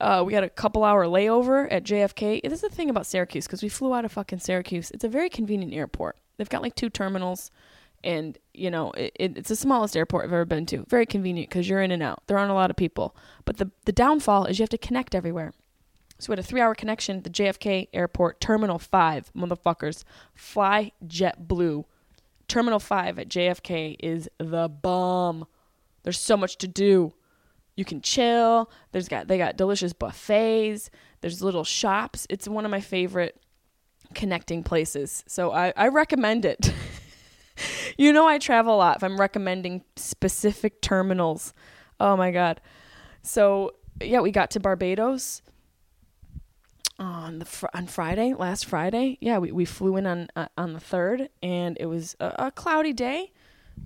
[0.00, 3.46] uh, we had a couple hour layover at jfk this is the thing about syracuse
[3.46, 6.74] because we flew out of fucking syracuse it's a very convenient airport they've got like
[6.74, 7.50] two terminals
[8.04, 10.84] And, you know, it, it, it's the smallest airport I've ever been to.
[10.88, 12.24] Very convenient because you're in and out.
[12.26, 13.14] There aren't a lot of people.
[13.44, 15.52] But the, the downfall is you have to connect everywhere.
[16.18, 20.02] So we had a three hour connection at the JFK airport, Terminal 5, motherfuckers.
[20.34, 21.84] Fly JetBlue.
[22.52, 25.46] Terminal 5 at JFK is the bomb.
[26.02, 27.14] There's so much to do.
[27.76, 28.70] You can chill.
[28.90, 30.90] There's got they got delicious buffets.
[31.22, 32.26] There's little shops.
[32.28, 33.40] It's one of my favorite
[34.12, 35.24] connecting places.
[35.26, 36.74] So I, I recommend it.
[37.96, 41.54] you know I travel a lot if I'm recommending specific terminals.
[41.98, 42.60] Oh my god.
[43.22, 45.40] So yeah, we got to Barbados
[47.02, 49.18] on the fr- on Friday, last Friday.
[49.20, 52.50] Yeah, we, we flew in on uh, on the 3rd and it was a, a
[52.52, 53.32] cloudy day,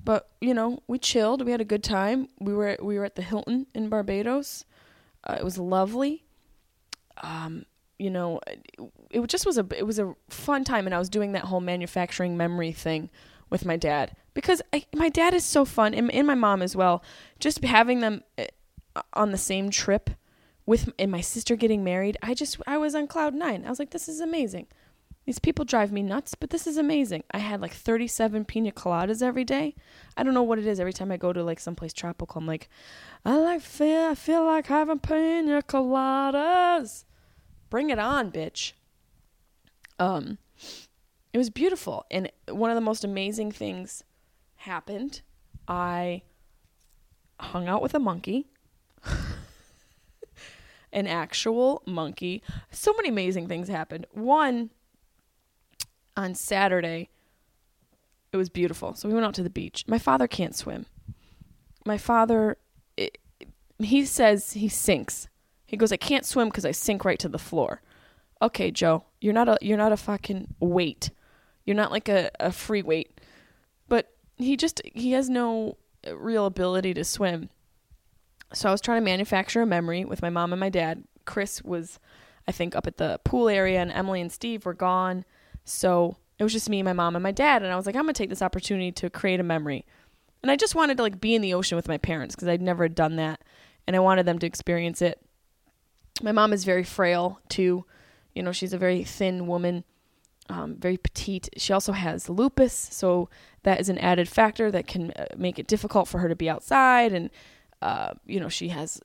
[0.04, 1.44] but you know, we chilled.
[1.44, 2.28] We had a good time.
[2.38, 4.66] We were we were at the Hilton in Barbados.
[5.24, 6.24] Uh, it was lovely.
[7.22, 7.64] Um,
[7.98, 8.60] you know, it,
[9.10, 11.60] it just was a it was a fun time and I was doing that whole
[11.60, 13.08] manufacturing memory thing
[13.48, 16.76] with my dad because I, my dad is so fun and, and my mom as
[16.76, 17.02] well.
[17.40, 20.10] Just having them uh, on the same trip
[20.66, 23.64] with and my sister getting married, I just I was on cloud 9.
[23.64, 24.66] I was like this is amazing.
[25.24, 27.24] These people drive me nuts, but this is amazing.
[27.32, 29.74] I had like 37 pina coladas every day.
[30.16, 30.78] I don't know what it is.
[30.78, 32.68] Every time I go to like someplace tropical, I'm like,
[33.24, 37.04] I like feel I feel like having pina coladas.
[37.70, 38.72] Bring it on, bitch.
[39.98, 40.38] Um,
[41.32, 44.04] it was beautiful, and one of the most amazing things
[44.56, 45.22] happened.
[45.66, 46.22] I
[47.40, 48.46] hung out with a monkey.
[50.96, 52.42] An actual monkey.
[52.72, 54.06] So many amazing things happened.
[54.12, 54.70] One,
[56.16, 57.10] on Saturday,
[58.32, 58.94] it was beautiful.
[58.94, 59.84] So we went out to the beach.
[59.86, 60.86] My father can't swim.
[61.84, 62.56] My father,
[62.96, 63.18] it,
[63.78, 65.28] he says he sinks.
[65.66, 67.82] He goes, I can't swim because I sink right to the floor.
[68.40, 71.10] Okay, Joe, you're not a you're not a fucking weight.
[71.64, 73.20] You're not like a, a free weight.
[73.88, 75.76] But he just he has no
[76.10, 77.50] real ability to swim.
[78.52, 81.04] So I was trying to manufacture a memory with my mom and my dad.
[81.24, 81.98] Chris was,
[82.46, 85.24] I think, up at the pool area, and Emily and Steve were gone.
[85.64, 87.62] So it was just me, my mom, and my dad.
[87.62, 89.84] And I was like, I'm gonna take this opportunity to create a memory.
[90.42, 92.62] And I just wanted to like be in the ocean with my parents because I'd
[92.62, 93.42] never done that,
[93.86, 95.20] and I wanted them to experience it.
[96.22, 97.84] My mom is very frail too.
[98.34, 99.82] You know, she's a very thin woman,
[100.48, 101.48] um, very petite.
[101.56, 103.28] She also has lupus, so
[103.64, 106.48] that is an added factor that can uh, make it difficult for her to be
[106.48, 107.12] outside.
[107.12, 107.30] And
[107.82, 109.00] uh, you know, she has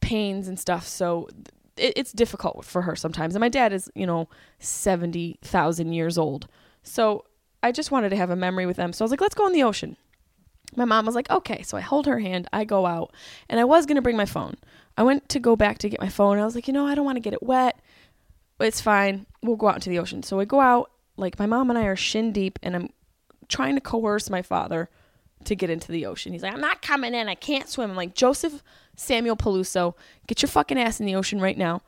[0.00, 0.86] pains and stuff.
[0.86, 1.28] So
[1.76, 3.34] it, it's difficult for her sometimes.
[3.34, 6.48] And my dad is, you know, 70,000 years old.
[6.82, 7.24] So
[7.62, 8.92] I just wanted to have a memory with them.
[8.92, 9.96] So I was like, let's go in the ocean.
[10.74, 11.62] My mom was like, okay.
[11.62, 12.48] So I hold her hand.
[12.52, 13.12] I go out.
[13.48, 14.56] And I was going to bring my phone.
[14.96, 16.38] I went to go back to get my phone.
[16.38, 17.80] I was like, you know, I don't want to get it wet.
[18.58, 19.26] It's fine.
[19.42, 20.22] We'll go out into the ocean.
[20.22, 20.90] So we go out.
[21.18, 22.58] Like, my mom and I are shin deep.
[22.62, 22.90] And I'm
[23.48, 24.90] trying to coerce my father
[25.44, 26.32] to get into the ocean.
[26.32, 27.28] He's like, I'm not coming in.
[27.28, 27.90] I can't swim.
[27.90, 28.62] I'm like, Joseph
[28.96, 29.94] Samuel Peluso,
[30.26, 31.82] get your fucking ass in the ocean right now.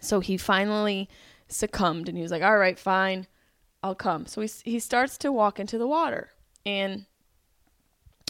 [0.00, 1.08] So he finally
[1.48, 3.26] succumbed and he was like, all right, fine,
[3.82, 4.26] I'll come.
[4.26, 6.30] So he, he starts to walk into the water
[6.66, 7.06] and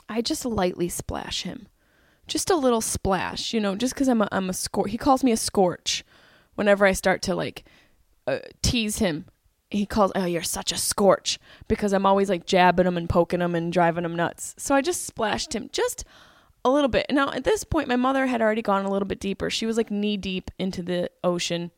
[0.09, 1.69] I just lightly splash him.
[2.27, 4.91] Just a little splash, you know, just because I'm a, I'm a scorch.
[4.91, 6.05] He calls me a scorch
[6.55, 7.65] whenever I start to like
[8.27, 9.27] uh, tease him
[9.73, 13.41] he calls, "Oh, you're such a scorch," because I'm always like jabbing him and poking
[13.41, 14.55] him and driving him nuts.
[14.59, 16.05] So I just splashed him just
[16.65, 17.07] a little bit.
[17.11, 19.51] Now at this point, my mother had already gone a little bit deeper.
[19.51, 21.71] She was like knee deep into the ocean.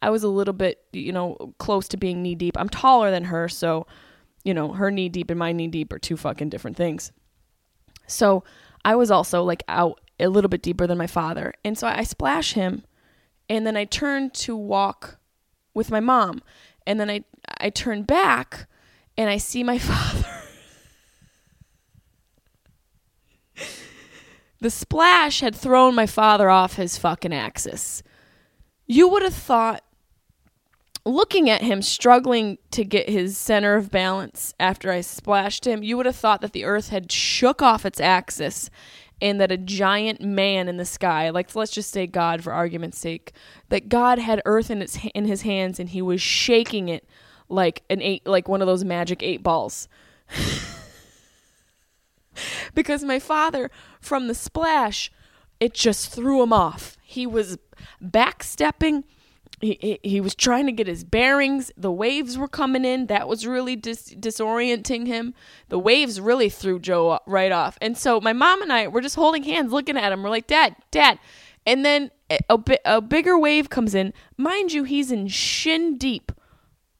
[0.00, 2.56] I was a little bit, you know, close to being knee deep.
[2.58, 3.86] I'm taller than her, so
[4.44, 7.12] you know, her knee deep and my knee deep are two fucking different things.
[8.08, 8.42] So
[8.84, 12.02] I was also like out a little bit deeper than my father, and so I
[12.02, 12.84] splash him,
[13.48, 15.18] and then I turn to walk
[15.74, 16.42] with my mom
[16.86, 17.24] and then I
[17.62, 18.66] I turn back
[19.16, 20.26] and I see my father.
[24.60, 28.02] the splash had thrown my father off his fucking axis.
[28.86, 29.82] You would have thought
[31.04, 35.96] looking at him struggling to get his center of balance after I splashed him, you
[35.96, 38.70] would have thought that the earth had shook off its axis
[39.20, 42.98] and that a giant man in the sky, like let's just say God for argument's
[42.98, 43.32] sake,
[43.68, 47.06] that God had earth in its in his hands and he was shaking it
[47.52, 49.88] like an eight like one of those magic eight balls.
[52.74, 55.10] because my father from the splash
[55.60, 56.96] it just threw him off.
[57.02, 57.58] He was
[58.02, 59.04] backstepping
[59.62, 61.70] he, he was trying to get his bearings.
[61.76, 63.06] The waves were coming in.
[63.06, 65.34] That was really dis- disorienting him.
[65.68, 67.78] The waves really threw Joe right off.
[67.80, 70.24] And so my mom and I were just holding hands, looking at him.
[70.24, 71.20] We're like, Dad, Dad.
[71.64, 74.12] And then a, a, a bigger wave comes in.
[74.36, 76.32] Mind you, he's in shin deep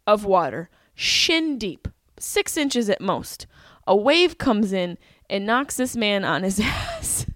[0.07, 1.89] of water, shin deep,
[2.19, 3.47] six inches at most.
[3.87, 4.97] a wave comes in
[5.29, 7.27] and knocks this man on his ass.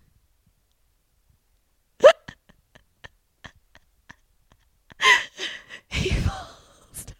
[5.89, 7.17] he falls down.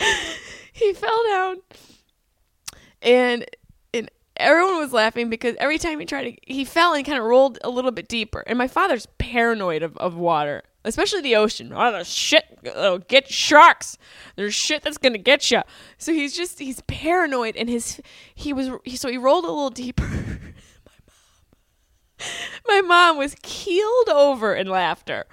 [0.72, 1.56] he fell down
[3.02, 3.44] and
[4.40, 7.58] everyone was laughing because every time he tried to he fell and kind of rolled
[7.62, 8.42] a little bit deeper.
[8.46, 11.72] And my father's paranoid of, of water especially the ocean.
[11.74, 13.98] Oh shit oh, get sharks.
[14.36, 15.62] There's shit that's gonna get you
[15.98, 18.00] so he's just he's paranoid and his
[18.34, 20.08] he was he, so he rolled a little deeper.
[22.68, 25.26] My mom was keeled over in laughter.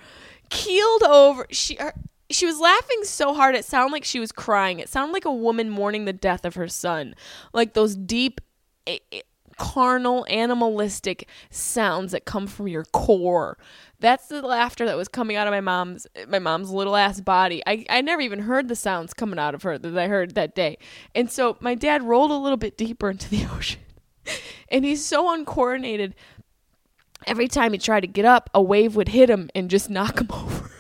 [0.50, 1.46] Keeled over.
[1.52, 1.94] She her,
[2.30, 4.80] she was laughing so hard it sounded like she was crying.
[4.80, 7.16] It sounded like a woman mourning the death of her son.
[7.54, 8.42] Like those deep
[9.58, 13.58] carnal animalistic sounds that come from your core.
[14.00, 17.64] That's the laughter that was coming out of my mom's my mom's little ass body.
[17.66, 20.54] I, I never even heard the sounds coming out of her that i heard that
[20.54, 20.78] day.
[21.16, 23.82] And so my dad rolled a little bit deeper into the ocean
[24.70, 26.16] and he's so uncoordinated.
[27.26, 30.20] Every time he tried to get up a wave would hit him and just knock
[30.20, 30.72] him over.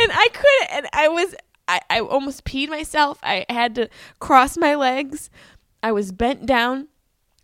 [0.00, 1.34] And I couldn't, and I was,
[1.68, 3.18] I, I almost peed myself.
[3.22, 5.30] I had to cross my legs.
[5.82, 6.88] I was bent down.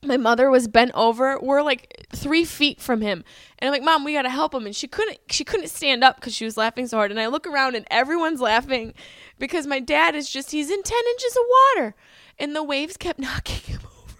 [0.02, 1.38] My mother was bent over.
[1.40, 3.24] We're like three feet from him,
[3.58, 6.16] and I'm like, "Mom, we gotta help him." And she couldn't, she couldn't stand up
[6.16, 7.10] because she was laughing so hard.
[7.10, 8.92] And I look around, and everyone's laughing
[9.38, 11.42] because my dad is just—he's in ten inches of
[11.76, 11.94] water,
[12.38, 14.18] and the waves kept knocking him over.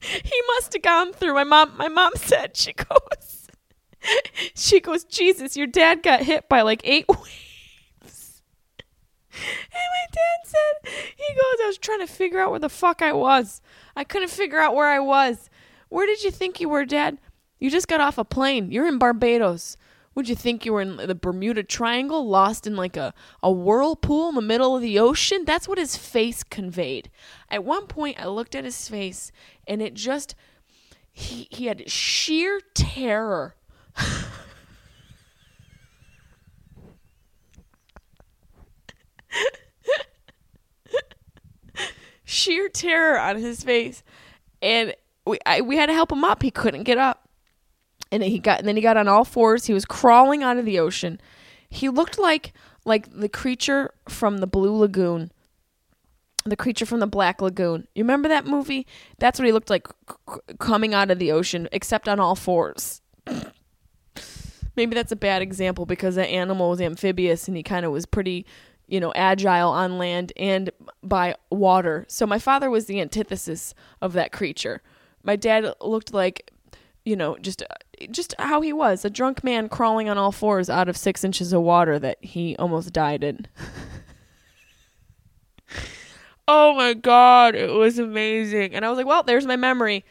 [0.00, 1.34] He must have gone through.
[1.34, 3.44] My mom, my mom said she goes
[4.54, 7.53] she goes, Jesus, your dad got hit by like eight waves.
[9.72, 13.12] My dad said, he goes, I was trying to figure out where the fuck I
[13.12, 13.60] was.
[13.96, 15.50] I couldn't figure out where I was.
[15.88, 17.18] Where did you think you were, Dad?
[17.58, 18.70] You just got off a plane.
[18.70, 19.76] You're in Barbados.
[20.14, 24.28] Would you think you were in the Bermuda Triangle, lost in like a, a whirlpool
[24.28, 25.44] in the middle of the ocean?
[25.44, 27.10] That's what his face conveyed.
[27.48, 29.32] At one point, I looked at his face
[29.66, 30.36] and it just,
[31.12, 33.56] he, he had sheer terror
[42.24, 44.02] sheer terror on his face.
[44.60, 44.94] And
[45.26, 46.42] we I, we had to help him up.
[46.42, 47.28] He couldn't get up.
[48.10, 49.66] And then he got and then he got on all fours.
[49.66, 51.20] He was crawling out of the ocean.
[51.68, 52.52] He looked like
[52.84, 55.32] like the creature from the blue lagoon.
[56.44, 57.88] The creature from the black lagoon.
[57.94, 58.86] You remember that movie?
[59.18, 63.00] That's what he looked like c- coming out of the ocean except on all fours.
[64.76, 68.06] Maybe that's a bad example because that animal was amphibious and he kind of was
[68.06, 68.44] pretty
[68.86, 70.70] you know agile on land and
[71.02, 72.04] by water.
[72.08, 74.82] So my father was the antithesis of that creature.
[75.22, 76.50] My dad looked like
[77.04, 77.62] you know just
[78.10, 81.52] just how he was a drunk man crawling on all fours out of six inches
[81.52, 83.46] of water that he almost died in.
[86.46, 88.74] Oh my god it was amazing.
[88.74, 90.04] And i was like well there's my memory.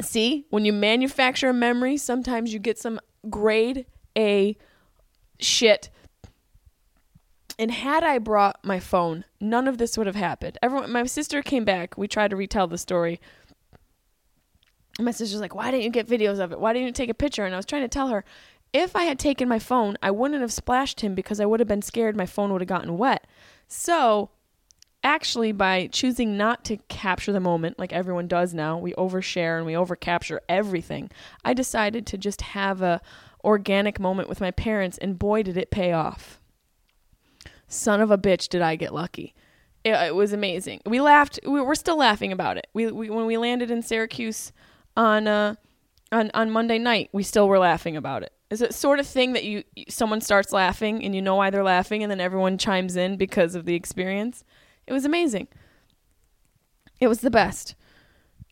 [0.00, 4.56] See, when you manufacture a memory, sometimes you get some grade A
[5.40, 5.90] shit.
[7.58, 10.58] And had I brought my phone, none of this would have happened.
[10.62, 11.96] Everyone, my sister came back.
[11.96, 13.20] We tried to retell the story.
[15.00, 16.60] My sister's like, "Why didn't you get videos of it?
[16.60, 18.24] Why didn't you take a picture?" And I was trying to tell her,
[18.72, 21.68] if I had taken my phone, I wouldn't have splashed him because I would have
[21.68, 23.26] been scared my phone would have gotten wet.
[23.68, 24.30] So
[25.06, 29.64] actually by choosing not to capture the moment like everyone does now we overshare and
[29.64, 31.08] we overcapture everything
[31.44, 33.00] i decided to just have a
[33.44, 36.40] organic moment with my parents and boy did it pay off
[37.68, 39.34] son of a bitch did i get lucky.
[39.84, 40.80] It, it was amazing.
[40.84, 41.38] We laughed.
[41.44, 42.66] We, we're still laughing about it.
[42.74, 44.52] We, we when we landed in syracuse
[44.96, 45.54] on uh
[46.10, 48.32] on on monday night we still were laughing about it.
[48.50, 51.64] Is it sort of thing that you someone starts laughing and you know why they're
[51.64, 54.44] laughing and then everyone chimes in because of the experience.
[54.86, 55.48] It was amazing.
[57.00, 57.74] It was the best.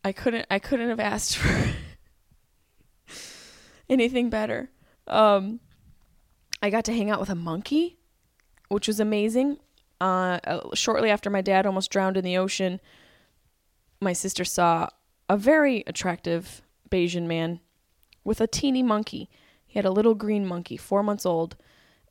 [0.03, 1.73] I couldn't I couldn't have asked for
[3.89, 4.69] anything better.
[5.07, 5.59] Um
[6.61, 7.97] I got to hang out with a monkey,
[8.69, 9.57] which was amazing.
[10.01, 12.79] Uh, uh, shortly after my dad almost drowned in the ocean,
[14.01, 14.87] my sister saw
[15.29, 17.59] a very attractive Bajan man
[18.23, 19.29] with a teeny monkey.
[19.65, 21.55] He had a little green monkey, four months old,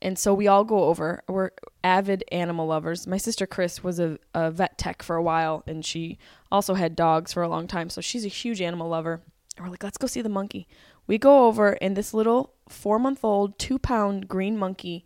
[0.01, 1.23] and so we all go over.
[1.27, 1.51] We're
[1.83, 3.07] avid animal lovers.
[3.07, 6.17] My sister Chris was a, a vet tech for a while, and she
[6.51, 7.89] also had dogs for a long time.
[7.89, 9.21] So she's a huge animal lover.
[9.55, 10.67] And we're like, let's go see the monkey.
[11.07, 15.05] We go over, and this little four month old, two pound green monkey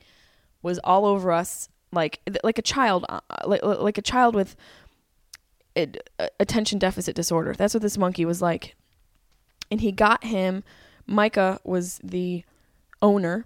[0.61, 4.55] was all over us, like like a child, uh, like, like a child with
[6.39, 7.53] attention deficit disorder.
[7.53, 8.75] That's what this monkey was like.
[9.71, 10.63] And he got him
[11.09, 12.43] Micah was the
[13.01, 13.45] owner,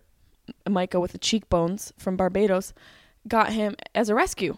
[0.68, 2.74] Micah with the cheekbones from Barbados,
[3.28, 4.58] got him as a rescue.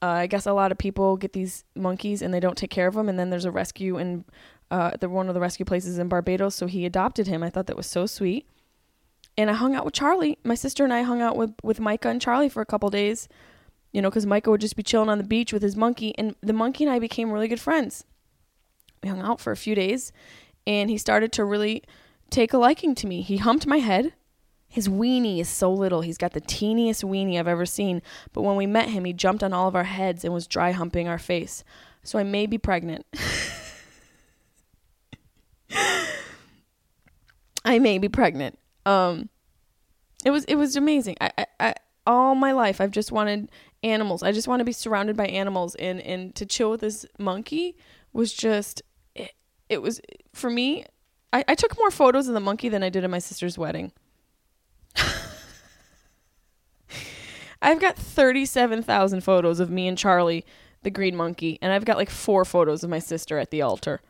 [0.00, 2.86] Uh, I guess a lot of people get these monkeys and they don't take care
[2.86, 4.24] of them, and then there's a rescue in
[4.70, 6.54] uh, the one of the rescue places in Barbados.
[6.54, 7.42] So he adopted him.
[7.42, 8.48] I thought that was so sweet.
[9.38, 10.36] And I hung out with Charlie.
[10.42, 13.28] My sister and I hung out with with Micah and Charlie for a couple days.
[13.92, 16.34] You know, because Micah would just be chilling on the beach with his monkey, and
[16.42, 18.04] the monkey and I became really good friends.
[19.02, 20.12] We hung out for a few days,
[20.66, 21.84] and he started to really
[22.30, 23.22] take a liking to me.
[23.22, 24.12] He humped my head.
[24.66, 26.02] His weenie is so little.
[26.02, 28.02] He's got the teeniest weenie I've ever seen.
[28.34, 30.72] But when we met him, he jumped on all of our heads and was dry
[30.72, 31.64] humping our face.
[32.02, 33.06] So I may be pregnant.
[37.64, 38.58] I may be pregnant.
[38.88, 39.28] Um,
[40.24, 41.16] it was it was amazing.
[41.20, 41.74] I, I, I
[42.06, 43.50] all my life I've just wanted
[43.82, 44.22] animals.
[44.22, 47.76] I just want to be surrounded by animals, and and to chill with this monkey
[48.14, 48.80] was just
[49.14, 49.32] it,
[49.68, 50.00] it was
[50.32, 50.86] for me.
[51.34, 53.92] I, I took more photos of the monkey than I did at my sister's wedding.
[57.60, 60.46] I've got 37,000 photos of me and Charlie,
[60.84, 64.00] the green monkey, and I've got like four photos of my sister at the altar.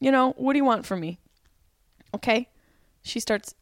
[0.00, 1.18] You know, what do you want from me?
[2.14, 2.48] Okay?
[3.02, 3.54] She starts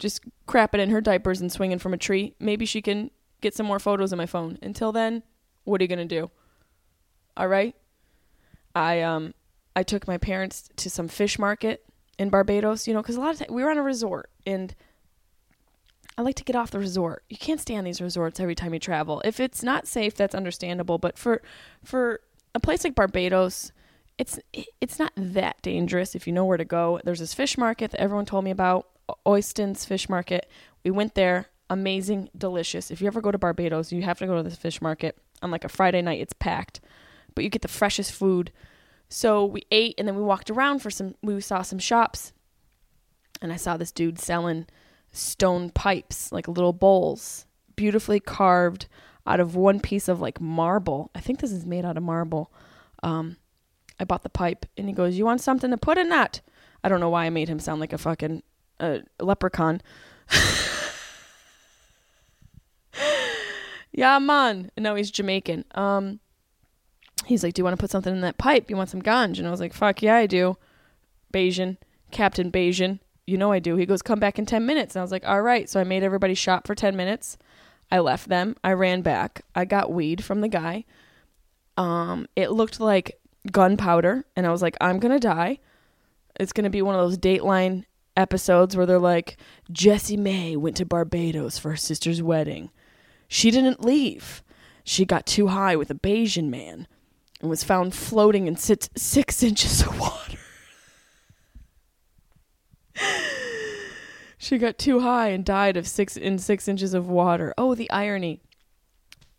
[0.00, 2.34] just crapping in her diapers and swinging from a tree.
[2.40, 4.58] Maybe she can get some more photos on my phone.
[4.62, 5.22] Until then,
[5.64, 6.30] what are you going to do?
[7.36, 7.76] All right?
[8.74, 9.34] I um
[9.76, 11.84] I took my parents to some fish market
[12.18, 14.74] in Barbados, you know, cuz a lot of times we were on a resort and
[16.18, 17.24] I like to get off the resort.
[17.28, 19.22] You can't stay on these resorts every time you travel.
[19.24, 21.42] If it's not safe, that's understandable, but for
[21.84, 22.20] for
[22.54, 23.72] a place like Barbados,
[24.18, 24.38] it's
[24.80, 27.00] it's not that dangerous if you know where to go.
[27.04, 28.86] There's this fish market that everyone told me about,
[29.26, 30.48] Oistins Fish Market.
[30.84, 32.90] We went there, amazing, delicious.
[32.90, 35.50] If you ever go to Barbados, you have to go to this fish market on
[35.50, 36.20] like a Friday night.
[36.20, 36.80] It's packed,
[37.34, 38.52] but you get the freshest food.
[39.08, 41.14] So we ate and then we walked around for some.
[41.22, 42.32] We saw some shops,
[43.42, 44.66] and I saw this dude selling
[45.12, 48.86] stone pipes, like little bowls, beautifully carved
[49.26, 51.10] out of one piece of like marble.
[51.14, 52.52] I think this is made out of marble.
[53.02, 53.36] Um,
[53.98, 56.40] I bought the pipe, and he goes, "You want something to put in that?"
[56.82, 58.42] I don't know why I made him sound like a fucking
[58.80, 59.80] uh, leprechaun.
[63.92, 64.70] yeah, man.
[64.76, 65.64] Now he's Jamaican.
[65.74, 66.20] Um,
[67.26, 68.70] he's like, "Do you want to put something in that pipe?
[68.70, 70.56] You want some ganj?" And I was like, "Fuck yeah, I do."
[71.32, 71.76] Bajan,
[72.10, 72.98] Captain Bajan.
[73.26, 73.76] You know I do.
[73.76, 75.84] He goes, "Come back in 10 minutes." And I was like, "All right." So I
[75.84, 77.38] made everybody shop for 10 minutes.
[77.90, 78.56] I left them.
[78.62, 79.42] I ran back.
[79.54, 80.84] I got weed from the guy.
[81.76, 83.18] Um, it looked like
[83.50, 85.58] gunpowder, and I was like, "I'm gonna die."
[86.38, 87.84] It's gonna be one of those Dateline
[88.16, 89.36] episodes where they're like,
[89.72, 92.70] Jessimae went to Barbados for her sister's wedding.
[93.28, 94.42] She didn't leave.
[94.84, 96.88] She got too high with a Bajan man
[97.40, 100.38] and was found floating in six, six inches of water.
[104.38, 107.54] she got too high and died of six in six inches of water.
[107.56, 108.40] Oh, the irony.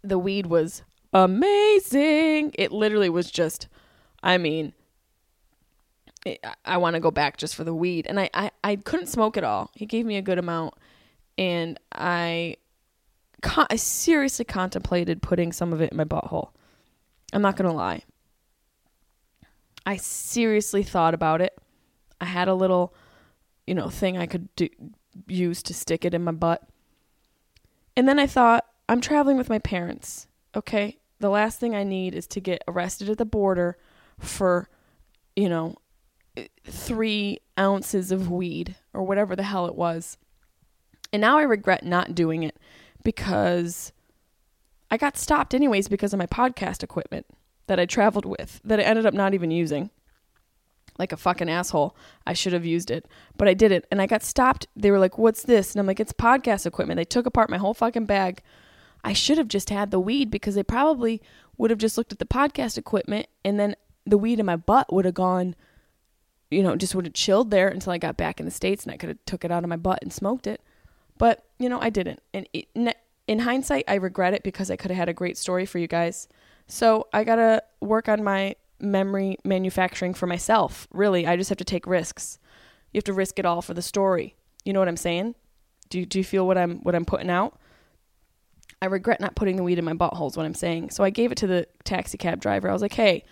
[0.03, 0.82] The weed was
[1.13, 2.51] amazing.
[2.55, 3.67] It literally was just,
[4.24, 4.74] I mean,
[6.65, 8.05] I want to go back just for the weed.
[8.07, 9.72] And I, I, I couldn't smoke it all.
[9.74, 10.76] He gave me a good amount.
[11.38, 12.57] And I,
[13.41, 16.49] con- I seriously contemplated putting some of it in my butthole.
[17.34, 18.03] I'm not going to lie.
[19.86, 21.57] I seriously thought about it.
[22.19, 22.93] I had a little,
[23.65, 24.69] you know, thing I could do,
[25.28, 26.61] use to stick it in my butt.
[27.97, 30.28] And then I thought, I'm traveling with my parents.
[30.55, 30.99] Okay.
[31.19, 33.78] The last thing I need is to get arrested at the border
[34.19, 34.69] for,
[35.36, 35.78] you know,
[36.65, 40.17] three ounces of weed or whatever the hell it was.
[41.13, 42.57] And now I regret not doing it
[43.03, 43.91] because
[44.89, 47.25] I got stopped anyways because of my podcast equipment
[47.67, 49.89] that I traveled with that I ended up not even using.
[50.97, 51.95] Like a fucking asshole.
[52.27, 53.07] I should have used it,
[53.38, 53.88] but I did it.
[53.89, 54.67] And I got stopped.
[54.75, 55.71] They were like, What's this?
[55.71, 56.97] And I'm like, It's podcast equipment.
[56.97, 58.41] They took apart my whole fucking bag.
[59.03, 61.21] I should have just had the weed because they probably
[61.57, 63.75] would have just looked at the podcast equipment and then
[64.05, 65.55] the weed in my butt would have gone
[66.51, 68.93] you know, just would have chilled there until I got back in the States and
[68.93, 70.61] I could have took it out of my butt and smoked it.
[71.17, 72.21] But, you know, I didn't.
[72.33, 72.67] And it,
[73.27, 75.87] in hindsight, I regret it because I could have had a great story for you
[75.87, 76.27] guys.
[76.67, 80.87] So I got to work on my memory manufacturing for myself.
[80.91, 82.39] Really, I just have to take risks.
[82.91, 84.35] You have to risk it all for the story.
[84.65, 85.35] You know what I'm saying?
[85.89, 87.59] Do you, do you feel what I'm what I'm putting out?
[88.81, 90.35] I regret not putting the weed in my buttholes.
[90.35, 90.89] What I'm saying.
[90.89, 92.69] So I gave it to the taxi cab driver.
[92.69, 93.23] I was like, "Hey,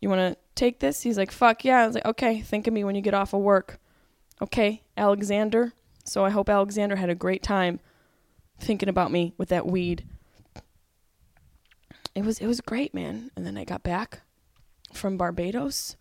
[0.00, 1.02] you want to take this?
[1.02, 1.82] He's like, fuck yeah.
[1.82, 3.78] I was like, okay, think of me when you get off of work.
[4.42, 5.72] Okay, Alexander.
[6.04, 7.80] So I hope Alexander had a great time
[8.58, 10.04] thinking about me with that weed.
[12.14, 13.30] It was it was great, man.
[13.36, 14.22] And then I got back
[14.92, 15.96] from Barbados.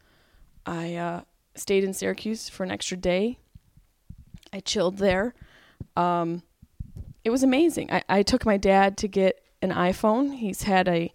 [0.66, 1.22] I uh,
[1.56, 3.38] stayed in Syracuse for an extra day.
[4.52, 5.36] I chilled there.
[5.96, 6.44] Um,
[7.24, 7.92] it was amazing.
[7.92, 10.36] I, I took my dad to get an iPhone.
[10.36, 11.12] He's had a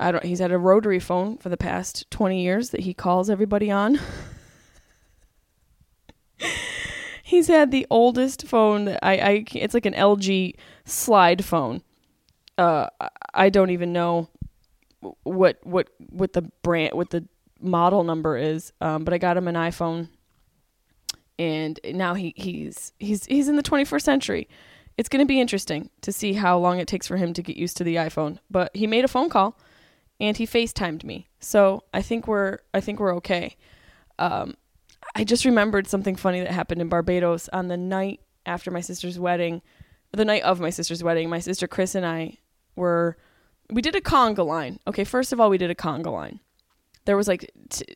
[0.00, 3.28] I don't he's had a rotary phone for the past 20 years that he calls
[3.28, 4.00] everybody on.
[7.22, 11.82] he's had the oldest phone that I, I it's like an LG slide phone.
[12.56, 12.86] Uh
[13.34, 14.28] I- don't even know
[15.22, 17.26] what what what the brand what the
[17.60, 18.72] model number is.
[18.80, 20.08] Um but I got him an iPhone
[21.38, 24.48] and now he he's he's he's in the 21st century.
[24.96, 27.56] It's going to be interesting to see how long it takes for him to get
[27.56, 28.38] used to the iPhone.
[28.50, 29.56] But he made a phone call
[30.20, 31.28] and he FaceTimed me.
[31.40, 33.56] So, I think we're I think we're okay.
[34.18, 34.54] Um
[35.14, 39.18] I just remembered something funny that happened in Barbados on the night after my sister's
[39.18, 39.62] wedding,
[40.12, 41.28] the night of my sister's wedding.
[41.28, 42.38] My sister Chris and I
[42.76, 43.16] were
[43.70, 44.80] we did a conga line.
[44.86, 46.40] Okay, first of all, we did a conga line.
[47.04, 47.94] There was like t-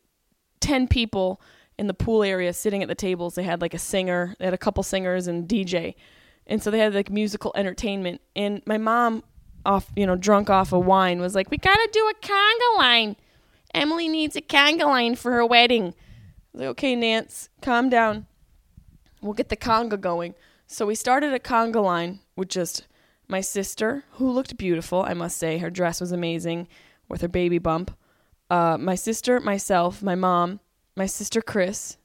[0.60, 1.40] 10 people
[1.78, 3.34] in the pool area sitting at the tables.
[3.34, 5.94] They had like a singer, they had a couple singers and DJ.
[6.46, 8.20] And so they had like musical entertainment.
[8.36, 9.24] And my mom,
[9.66, 13.16] off, you know, drunk off of wine, was like, We gotta do a conga line.
[13.74, 15.94] Emily needs a conga line for her wedding.
[16.52, 18.26] Like, Okay, Nance, calm down.
[19.20, 20.34] We'll get the conga going.
[20.66, 22.86] So we started a conga line with just
[23.28, 25.58] my sister, who looked beautiful, I must say.
[25.58, 26.68] Her dress was amazing
[27.08, 27.96] with her baby bump.
[28.50, 30.60] Uh, my sister, myself, my mom,
[30.96, 31.96] my sister Chris,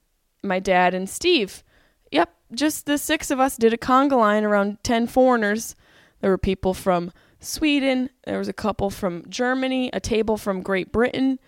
[0.43, 1.63] my dad, and Steve.
[2.11, 5.75] Yep, just the six of us did a conga line around 10 foreigners.
[6.21, 10.91] There were people from Sweden, there was a couple from Germany, a table from Great
[10.91, 11.39] Britain,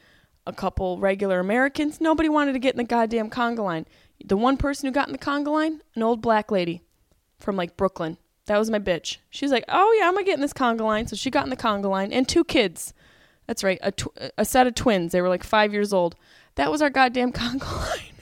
[0.48, 2.00] a couple regular Americans.
[2.00, 3.86] Nobody wanted to get in the goddamn conga line.
[4.24, 6.82] The one person who got in the conga line, an old black lady
[7.40, 8.18] from like Brooklyn.
[8.46, 9.18] That was my bitch.
[9.30, 11.50] She's like, "Oh yeah, I'm gonna get in this conga line." So she got in
[11.50, 12.94] the conga line, and two kids.
[13.48, 15.12] That's right, a, tw- a set of twins.
[15.12, 16.16] They were like five years old.
[16.56, 18.16] That was our goddamn conga line.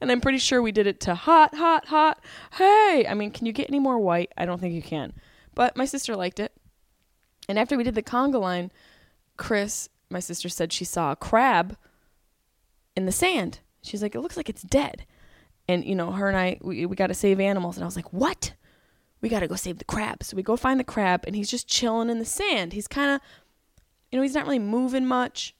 [0.00, 2.24] and I'm pretty sure we did it to hot, hot, hot.
[2.52, 4.32] Hey, I mean, can you get any more white?
[4.36, 5.12] I don't think you can.
[5.54, 6.52] But my sister liked it.
[7.48, 8.70] And after we did the conga line,
[9.36, 11.76] Chris, my sister said she saw a crab
[12.96, 13.60] in the sand.
[13.82, 15.06] She's like, it looks like it's dead.
[15.68, 17.76] And, you know, her and I, we, we got to save animals.
[17.76, 18.54] And I was like, what?
[19.20, 20.22] We got to go save the crab.
[20.22, 22.72] So we go find the crab, and he's just chilling in the sand.
[22.72, 23.20] He's kind of,
[24.10, 25.54] you know, he's not really moving much.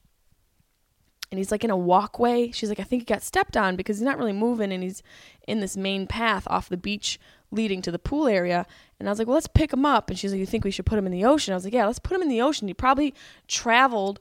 [1.30, 2.50] And he's like in a walkway.
[2.50, 5.02] She's like, I think he got stepped on because he's not really moving, and he's
[5.46, 7.20] in this main path off the beach
[7.50, 8.66] leading to the pool area.
[9.00, 10.10] And I was like, well, let's pick him up.
[10.10, 11.52] And she's like, you think we should put him in the ocean?
[11.52, 12.68] I was like, yeah, let's put him in the ocean.
[12.68, 13.14] He probably
[13.48, 14.20] traveled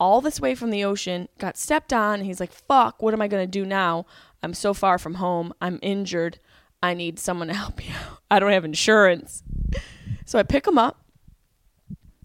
[0.00, 2.14] all this way from the ocean, got stepped on.
[2.18, 4.04] And he's like, fuck, what am I going to do now?
[4.42, 5.54] I'm so far from home.
[5.62, 6.40] I'm injured.
[6.82, 8.18] I need someone to help me out.
[8.30, 9.42] I don't have insurance.
[10.28, 11.04] So I pick him up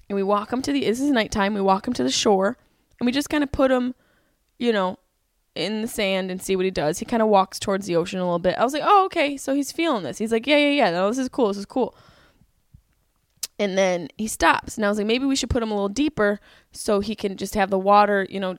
[0.09, 1.53] and we walk him to the, this is nighttime.
[1.53, 2.57] We walk him to the shore
[2.99, 3.93] and we just kind of put him,
[4.57, 4.97] you know,
[5.55, 6.99] in the sand and see what he does.
[6.99, 8.57] He kind of walks towards the ocean a little bit.
[8.57, 9.37] I was like, oh, okay.
[9.37, 10.17] So he's feeling this.
[10.17, 10.91] He's like, yeah, yeah, yeah.
[10.91, 11.49] No, this is cool.
[11.49, 11.95] This is cool.
[13.59, 14.77] And then he stops.
[14.77, 16.39] And I was like, maybe we should put him a little deeper
[16.71, 18.57] so he can just have the water, you know,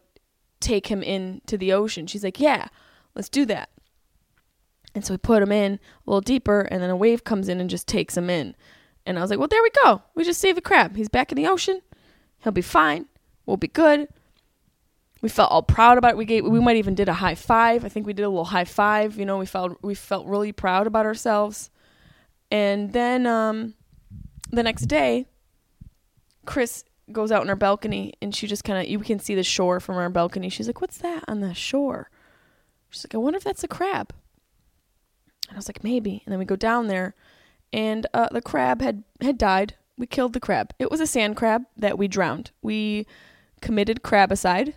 [0.61, 2.07] take him into the ocean.
[2.07, 2.69] She's like, yeah,
[3.15, 3.71] let's do that.
[4.95, 7.61] And so we put him in a little deeper, and then a wave comes in
[7.61, 8.55] and just takes him in.
[9.07, 10.03] And I was like, well, there we go.
[10.15, 10.97] We just saved the crab.
[10.97, 11.81] He's back in the ocean.
[12.45, 13.07] He'll be fine.
[13.47, 14.09] We'll be good.
[15.23, 16.17] We felt all proud about it.
[16.17, 17.85] We gave, we might even did a high five.
[17.85, 19.17] I think we did a little high five.
[19.17, 21.71] You know, we felt we felt really proud about ourselves.
[22.51, 23.75] And then um,
[24.51, 25.27] the next day,
[26.45, 29.45] Chris goes out on our balcony, and she just kind of you can see the
[29.45, 30.49] shore from our balcony.
[30.49, 32.11] She's like, "What's that on the shore?"
[32.91, 34.13] She's like, "I wonder if that's a crab."
[35.49, 37.15] And I was like, "Maybe." And then we go down there,
[37.73, 39.75] and uh, the crab had had died.
[39.97, 40.75] We killed the crab.
[40.81, 42.51] It was a sand crab that we drowned.
[42.61, 43.07] We
[43.63, 44.75] committed crabicide.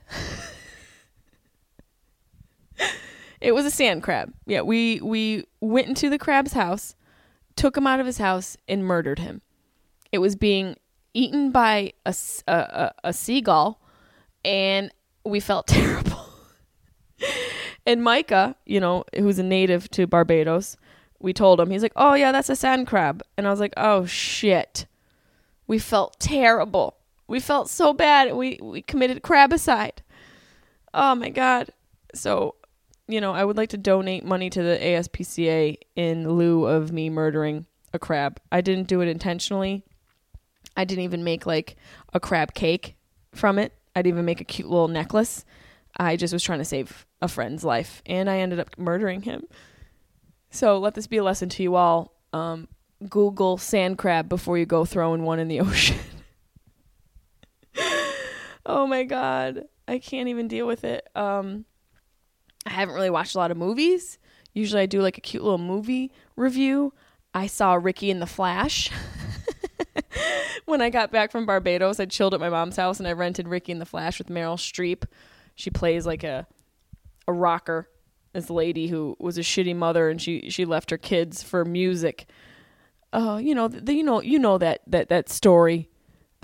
[3.41, 4.33] it was a sand crab.
[4.45, 6.95] Yeah, we we went into the crab's house,
[7.55, 9.41] took him out of his house, and murdered him.
[10.11, 10.77] It was being
[11.13, 12.15] eaten by a
[13.03, 13.81] a seagull,
[14.45, 14.91] and
[15.25, 16.29] we felt terrible.
[17.85, 20.77] and Micah, you know, who's a native to Barbados,
[21.19, 23.23] we told him, he's like, oh, yeah, that's a sand crab.
[23.37, 24.85] And I was like, oh, shit.
[25.67, 26.97] We felt terrible.
[27.27, 28.33] We felt so bad.
[28.35, 30.01] We, we committed crabicide.
[30.93, 31.69] Oh, my God.
[32.13, 32.55] So,
[33.07, 37.09] you know, I would like to donate money to the ASPCA in lieu of me
[37.09, 38.39] murdering a crab.
[38.51, 39.83] I didn't do it intentionally.
[40.77, 41.75] I didn't even make like
[42.13, 42.95] a crab cake
[43.33, 43.73] from it.
[43.95, 45.45] I didn't even make a cute little necklace.
[45.97, 49.45] I just was trying to save a friend's life and I ended up murdering him.
[50.49, 52.13] So let this be a lesson to you all.
[52.33, 52.67] Um,
[53.09, 55.97] Google sand crab before you go throwing one in the ocean.
[58.65, 59.65] Oh my god.
[59.87, 61.07] I can't even deal with it.
[61.15, 61.65] Um,
[62.65, 64.17] I haven't really watched a lot of movies.
[64.53, 66.93] Usually I do like a cute little movie review.
[67.33, 68.89] I saw Ricki and the Flash.
[70.65, 73.47] when I got back from Barbados, I chilled at my mom's house and I rented
[73.47, 75.03] Ricki and the Flash with Meryl Streep.
[75.53, 76.47] She plays like a
[77.27, 77.89] a rocker,
[78.33, 82.27] this lady who was a shitty mother and she she left her kids for music.
[83.13, 85.89] Uh, you know, the, you know, you know that that that story,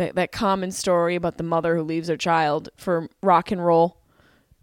[0.02, 3.98] that that common story about the mother who leaves her child for rock and roll.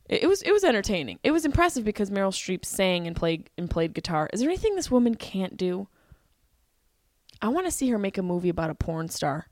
[0.08, 1.18] It, it was it was entertaining.
[1.22, 4.28] It was impressive because Meryl Streep sang and played and played guitar.
[4.32, 5.88] Is there anything this woman can't do?
[7.40, 9.46] I want to see her make a movie about a porn star.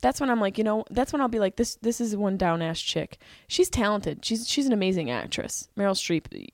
[0.00, 2.36] That's when I'm like, you know, that's when I'll be like, this this is one
[2.36, 3.18] down ass chick.
[3.48, 4.24] She's talented.
[4.24, 5.68] She's she's an amazing actress.
[5.76, 6.48] Meryl Streep,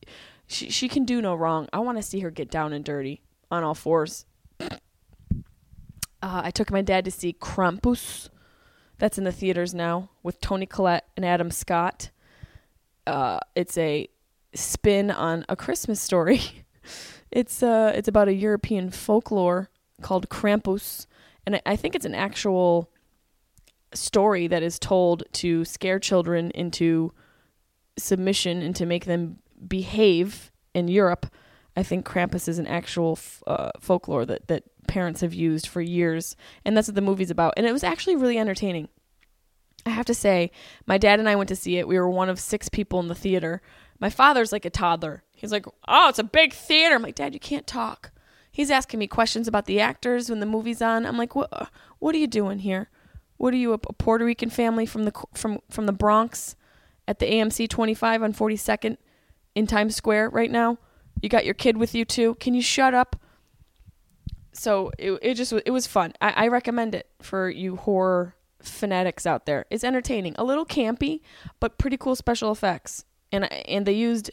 [0.49, 1.68] she she can do no wrong.
[1.72, 4.25] I want to see her get down and dirty on all fours.
[4.61, 8.31] Uh, I took my dad to see Krampus.
[8.99, 12.11] That's in the theaters now with Toni Collette and Adam Scott.
[13.07, 14.09] Uh, it's a
[14.55, 16.40] spin on a Christmas story.
[17.30, 19.68] it's uh, it's about a European folklore
[20.01, 21.07] called Krampus,
[21.47, 22.90] and I, I think it's an actual
[23.92, 27.12] story that is told to scare children into
[27.97, 31.26] submission and to make them behave in Europe.
[31.77, 35.81] I think Krampus is an actual f- uh, folklore that, that parents have used for
[35.81, 37.55] years, and that's what the movie's about.
[37.57, 38.89] And it was actually really entertaining.
[39.87, 40.51] I have to say,
[40.87, 41.89] my dad and I went to see it.
[41.89, 43.61] We were one of six people in the theater.
[44.01, 45.25] My father's like a toddler.
[45.37, 48.12] He's like, "Oh, it's a big theater." I'm like, "Dad, you can't talk."
[48.51, 51.05] He's asking me questions about the actors when the movie's on.
[51.05, 51.70] I'm like, "What?
[51.99, 52.89] What are you doing here?
[53.37, 56.57] What are you a, a Puerto Rican family from the from from the Bronx
[57.07, 58.97] at the AMC 25 on 42nd
[59.55, 60.79] in Times Square right now?
[61.25, 62.35] You got your kid with you too.
[62.35, 63.16] Can you shut up?"
[64.53, 66.12] So it it just it was fun.
[66.20, 69.64] I, I recommend it for you horror fanatics out there.
[69.70, 71.22] It's entertaining, a little campy,
[71.61, 73.07] but pretty cool special effects.
[73.33, 74.33] And and they used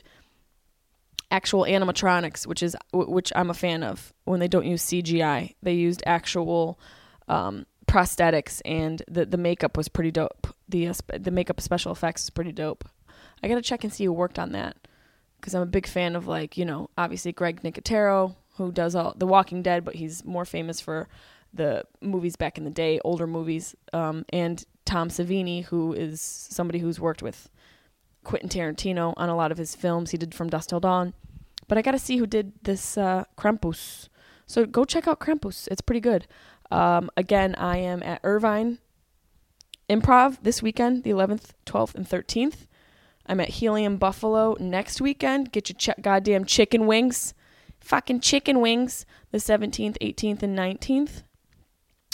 [1.32, 4.12] actual animatronics, which is which I'm a fan of.
[4.26, 6.78] When they don't use CGI, they used actual
[7.30, 10.46] um, prosthetics, and the the makeup was pretty dope.
[10.68, 12.84] The uh, the makeup special effects is pretty dope.
[13.42, 14.76] I gotta check and see who worked on that
[15.42, 19.14] because I'm a big fan of like you know obviously Greg Nicotero who does all
[19.18, 21.08] The Walking Dead, but he's more famous for
[21.54, 26.80] the movies back in the day, older movies, um, and Tom Savini, who is somebody
[26.80, 27.50] who's worked with
[28.24, 30.12] Quentin Tarantino on a lot of his films.
[30.12, 31.14] He did From Dusk Till Dawn.
[31.68, 34.10] But I got to see who did this uh, Krampus.
[34.46, 35.68] So go check out Krampus.
[35.70, 36.28] It's pretty good.
[36.70, 38.80] Um, again, I am at Irvine
[39.90, 42.68] Improv this weekend, the 11th, 12th, and 13th.
[43.32, 45.54] I'm at Helium Buffalo next weekend.
[45.54, 47.34] Get your ch- goddamn chicken wings.
[47.80, 49.06] Fucking chicken wings.
[49.32, 51.24] The 17th, 18th, and 19th.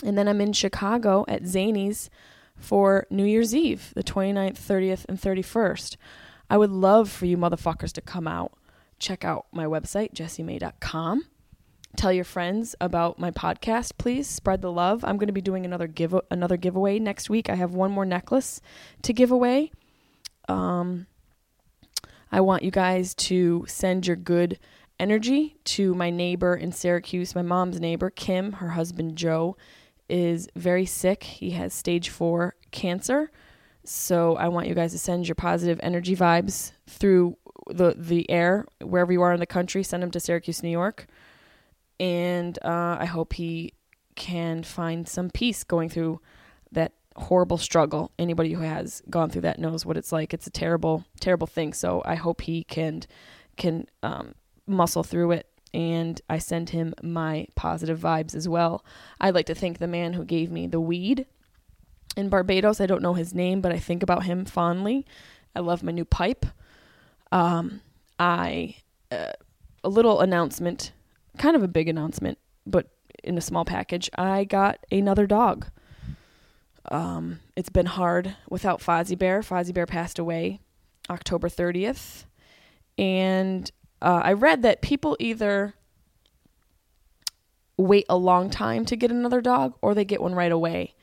[0.06, 2.10] And then I'm in Chicago at Zanies
[2.56, 5.96] for New Year's Eve, the 29th, 30th, and 31st.
[6.52, 8.54] I would love for you motherfuckers to come out.
[9.00, 11.24] Check out my website, jessimae.com.
[11.96, 14.28] Tell your friends about my podcast, please.
[14.28, 15.04] Spread the love.
[15.04, 17.50] I'm going to be doing another give another giveaway next week.
[17.50, 18.62] I have one more necklace
[19.02, 19.72] to give away.
[20.48, 21.08] Um,
[22.32, 24.60] I want you guys to send your good
[25.00, 28.54] energy to my neighbor in Syracuse, my mom's neighbor, Kim.
[28.54, 29.56] Her husband, Joe,
[30.10, 31.24] is very sick.
[31.24, 33.32] He has stage four cancer.
[33.84, 37.38] So I want you guys to send your positive energy vibes through
[37.70, 39.84] the, the air, wherever you are in the country.
[39.84, 41.08] Send them to Syracuse, New York.
[42.00, 43.74] And uh, I hope he
[44.16, 46.20] can find some peace going through
[46.72, 48.12] that horrible struggle.
[48.20, 50.34] Anybody who has gone through that knows what it's like.
[50.34, 51.74] It's a terrible, terrible thing.
[51.74, 53.04] So I hope he can
[53.56, 55.48] can um, muscle through it.
[55.74, 58.86] And I send him my positive vibes as well.
[59.20, 61.26] I'd like to thank the man who gave me the weed
[62.16, 62.80] in Barbados.
[62.80, 65.06] I don't know his name, but I think about him fondly.
[65.56, 66.46] I love my new pipe.
[67.32, 67.82] Um,
[68.18, 68.78] I
[69.12, 69.34] uh,
[69.84, 70.92] a little announcement,
[71.38, 72.88] kind of a big announcement, but
[73.24, 74.10] in a small package.
[74.18, 75.68] I got another dog.
[76.90, 79.42] Um, it's been hard without Fozzie Bear.
[79.42, 80.62] Fozzie Bear passed away
[81.10, 82.26] October 30th.
[82.98, 83.70] And
[84.02, 85.74] uh, I read that people either
[87.78, 90.96] wait a long time to get another dog or they get one right away.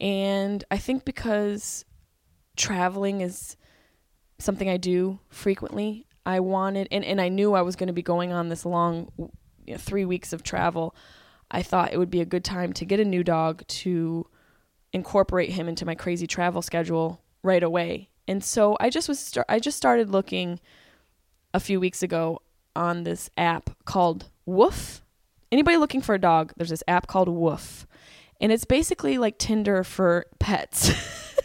[0.00, 1.84] And I think because
[2.56, 3.56] traveling is
[4.38, 8.02] something I do frequently, I wanted, and, and I knew I was going to be
[8.02, 9.10] going on this long
[9.66, 10.94] you know, three weeks of travel.
[11.50, 14.26] I thought it would be a good time to get a new dog to
[14.94, 18.08] incorporate him into my crazy travel schedule right away.
[18.26, 20.60] And so I just was start, I just started looking
[21.52, 22.40] a few weeks ago
[22.74, 25.02] on this app called Woof.
[25.52, 27.86] Anybody looking for a dog, there's this app called Woof.
[28.40, 30.90] And it's basically like Tinder for pets.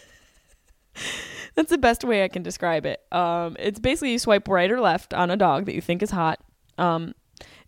[1.55, 3.01] That's the best way I can describe it.
[3.11, 6.11] Um, it's basically you swipe right or left on a dog that you think is
[6.11, 6.39] hot.
[6.77, 7.13] Um,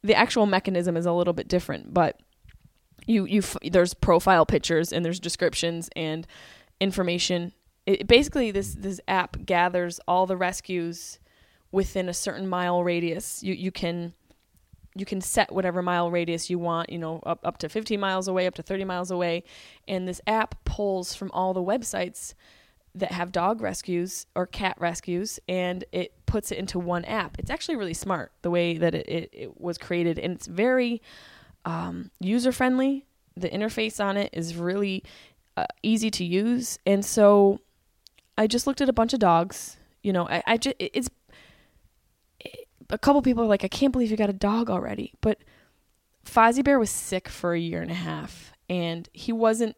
[0.04, 2.20] the actual mechanism is a little bit different, but
[3.06, 6.28] you you f- there's profile pictures and there's descriptions and
[6.80, 7.54] information.
[7.86, 11.20] It, basically, this this app gathers all the rescues
[11.72, 13.42] within a certain mile radius.
[13.44, 14.14] You you can
[14.96, 18.28] you can set whatever mile radius you want, you know, up, up to 15 miles
[18.28, 19.44] away, up to 30 miles away.
[19.88, 22.34] And this app pulls from all the websites
[22.94, 27.38] that have dog rescues or cat rescues and it puts it into one app.
[27.40, 31.02] It's actually really smart the way that it, it, it was created and it's very
[31.66, 33.06] um, user friendly.
[33.36, 35.04] The interface on it is really
[35.56, 36.80] uh, easy to use.
[36.86, 37.60] And so
[38.38, 39.78] I just looked at a bunch of dogs.
[40.04, 41.10] You know, I, I just, it's
[42.90, 45.14] a couple people are like, I can't believe you got a dog already.
[45.22, 45.40] But
[46.26, 49.76] Fozzie Bear was sick for a year and a half, and he wasn't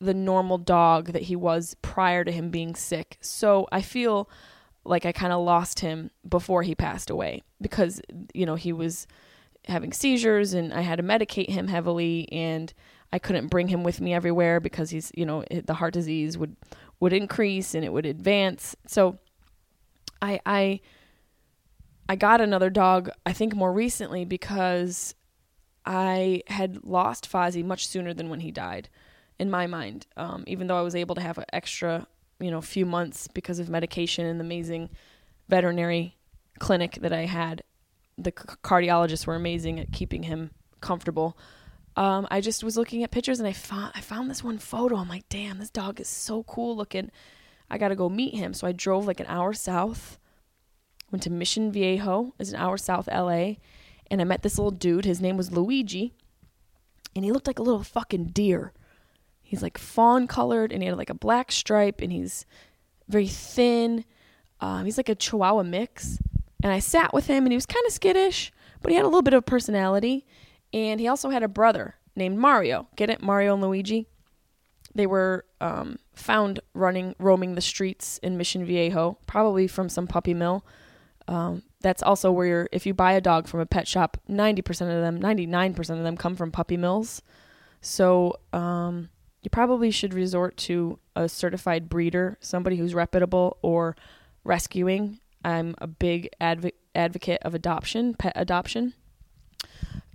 [0.00, 3.18] the normal dog that he was prior to him being sick.
[3.20, 4.30] So I feel
[4.84, 8.00] like I kind of lost him before he passed away because,
[8.32, 9.06] you know, he was
[9.66, 12.72] having seizures and I had to medicate him heavily and
[13.12, 16.56] I couldn't bring him with me everywhere because he's, you know, the heart disease would
[17.00, 18.76] would increase and it would advance.
[18.86, 19.18] So
[20.22, 20.80] I I
[22.08, 25.14] I got another dog, I think more recently because
[25.86, 28.88] I had lost Fozzie much sooner than when he died,
[29.40, 30.06] in my mind.
[30.16, 32.06] Um, even though I was able to have an extra,
[32.38, 34.90] you know, few months because of medication and the amazing
[35.48, 36.16] veterinary
[36.58, 37.62] clinic that I had,
[38.22, 40.50] the cardiologists were amazing at keeping him
[40.80, 41.36] comfortable.
[41.96, 44.96] Um, I just was looking at pictures and I found I found this one photo.
[44.96, 47.10] I'm like, damn, this dog is so cool looking.
[47.68, 48.54] I got to go meet him.
[48.54, 50.18] So I drove like an hour south
[51.10, 53.54] went to Mission Viejo, is an hour south LA,
[54.10, 55.04] and I met this little dude.
[55.04, 56.14] His name was Luigi,
[57.14, 58.72] and he looked like a little fucking deer.
[59.42, 62.46] He's like fawn colored, and he had like a black stripe, and he's
[63.08, 64.04] very thin.
[64.60, 66.18] Um, he's like a Chihuahua mix.
[66.62, 68.52] And I sat with him, and he was kind of skittish,
[68.82, 70.26] but he had a little bit of personality.
[70.72, 72.88] And he also had a brother named Mario.
[72.96, 73.22] Get it?
[73.22, 74.06] Mario and Luigi.
[74.94, 80.34] They were um, found running, roaming the streets in Mission Viejo, probably from some puppy
[80.34, 80.64] mill.
[81.28, 85.02] Um, that's also where if you buy a dog from a pet shop, 90% of
[85.02, 87.22] them, 99% of them come from puppy mills.
[87.80, 89.10] So um,
[89.42, 93.96] you probably should resort to a certified breeder, somebody who's reputable or
[94.44, 95.20] rescuing.
[95.44, 98.94] I'm a big adv- advocate of adoption, pet adoption.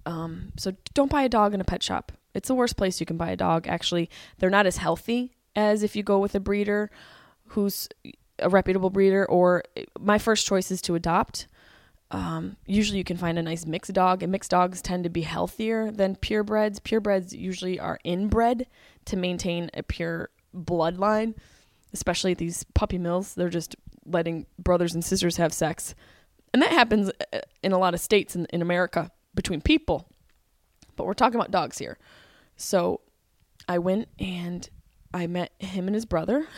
[0.05, 2.11] Um, so don't buy a dog in a pet shop.
[2.33, 3.67] It's the worst place you can buy a dog.
[3.67, 6.91] Actually, they're not as healthy as if you go with a breeder
[7.49, 7.87] who's
[8.39, 9.25] a reputable breeder.
[9.25, 9.63] Or
[9.99, 11.47] my first choice is to adopt.
[12.11, 15.21] Um, usually, you can find a nice mixed dog, and mixed dogs tend to be
[15.21, 16.79] healthier than purebreds.
[16.79, 18.67] Purebreds usually are inbred
[19.05, 21.35] to maintain a pure bloodline,
[21.93, 23.33] especially these puppy mills.
[23.33, 23.75] They're just
[24.05, 25.95] letting brothers and sisters have sex.
[26.53, 30.07] And that happens uh, in a lot of states in, in America between people.
[30.95, 31.97] But we're talking about dogs here.
[32.55, 33.01] So
[33.67, 34.69] I went and
[35.13, 36.47] I met him and his brother.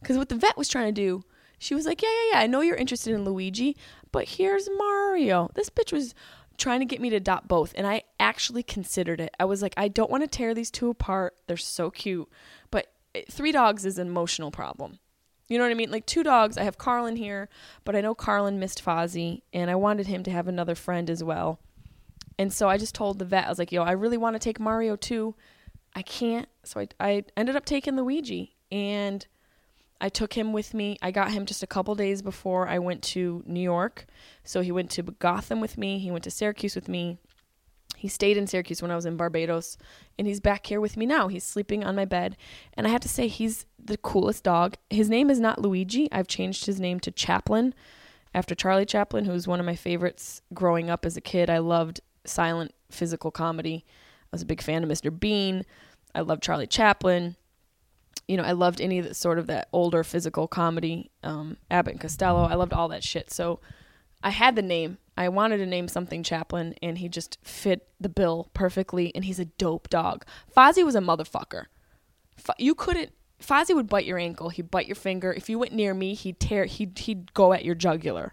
[0.00, 1.22] Because what the vet was trying to do,
[1.58, 3.74] she was like, Yeah, yeah, yeah, I know you're interested in Luigi,
[4.10, 5.48] but here's Mario.
[5.54, 6.14] This bitch was
[6.58, 7.72] trying to get me to adopt both.
[7.76, 9.34] And I actually considered it.
[9.40, 11.34] I was like, I don't want to tear these two apart.
[11.46, 12.28] They're so cute.
[12.70, 14.98] But eh, three dogs is an emotional problem.
[15.48, 15.90] You know what I mean?
[15.90, 16.56] Like two dogs.
[16.56, 17.48] I have Carlin here,
[17.84, 21.22] but I know Carlin missed Fozzie, and I wanted him to have another friend as
[21.22, 21.60] well.
[22.38, 24.40] And so I just told the vet, I was like, yo, I really want to
[24.40, 25.34] take Mario too.
[25.94, 26.48] I can't.
[26.64, 29.26] So I, I ended up taking Luigi, and
[30.00, 30.96] I took him with me.
[31.02, 34.06] I got him just a couple days before I went to New York.
[34.42, 37.18] So he went to Gotham with me, he went to Syracuse with me.
[38.02, 39.78] He stayed in Syracuse when I was in Barbados,
[40.18, 41.28] and he's back here with me now.
[41.28, 42.36] He's sleeping on my bed,
[42.74, 44.74] and I have to say, he's the coolest dog.
[44.90, 46.08] His name is not Luigi.
[46.10, 47.72] I've changed his name to Chaplin
[48.34, 51.48] after Charlie Chaplin, who was one of my favorites growing up as a kid.
[51.48, 53.84] I loved silent physical comedy.
[53.86, 55.16] I was a big fan of Mr.
[55.16, 55.64] Bean.
[56.12, 57.36] I loved Charlie Chaplin.
[58.26, 61.92] You know, I loved any of the sort of that older physical comedy, um, Abbott
[61.92, 62.46] and Costello.
[62.46, 63.30] I loved all that shit.
[63.30, 63.60] So
[64.24, 64.98] I had the name.
[65.16, 69.14] I wanted to name something Chaplin, and he just fit the bill perfectly.
[69.14, 70.24] And he's a dope dog.
[70.54, 71.66] Fozzie was a motherfucker.
[72.38, 73.12] F- you couldn't.
[73.40, 74.48] Fozzie would bite your ankle.
[74.48, 75.32] He'd bite your finger.
[75.32, 76.64] If you went near me, he'd tear.
[76.64, 78.32] He'd he'd go at your jugular.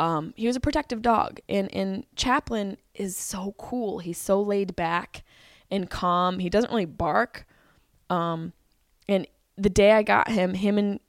[0.00, 3.98] Um, he was a protective dog, and and Chaplin is so cool.
[3.98, 5.24] He's so laid back
[5.70, 6.38] and calm.
[6.38, 7.46] He doesn't really bark.
[8.08, 8.52] Um,
[9.08, 9.26] and
[9.56, 11.00] the day I got him, him and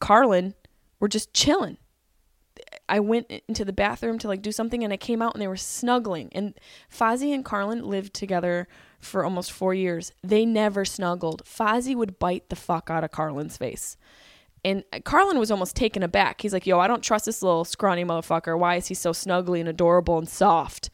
[0.00, 0.54] Carlin
[1.00, 1.78] were just chilling.
[2.88, 5.48] I went into the bathroom to like do something and I came out and they
[5.48, 6.30] were snuggling.
[6.32, 6.54] And
[6.92, 8.68] Fozzie and Carlin lived together
[9.00, 10.12] for almost four years.
[10.22, 11.42] They never snuggled.
[11.44, 13.96] Fozzie would bite the fuck out of Carlin's face.
[14.64, 16.40] And uh, Carlin was almost taken aback.
[16.40, 18.58] He's like, "Yo, I don't trust this little scrawny motherfucker.
[18.58, 20.90] Why is he so snuggly and adorable and soft?"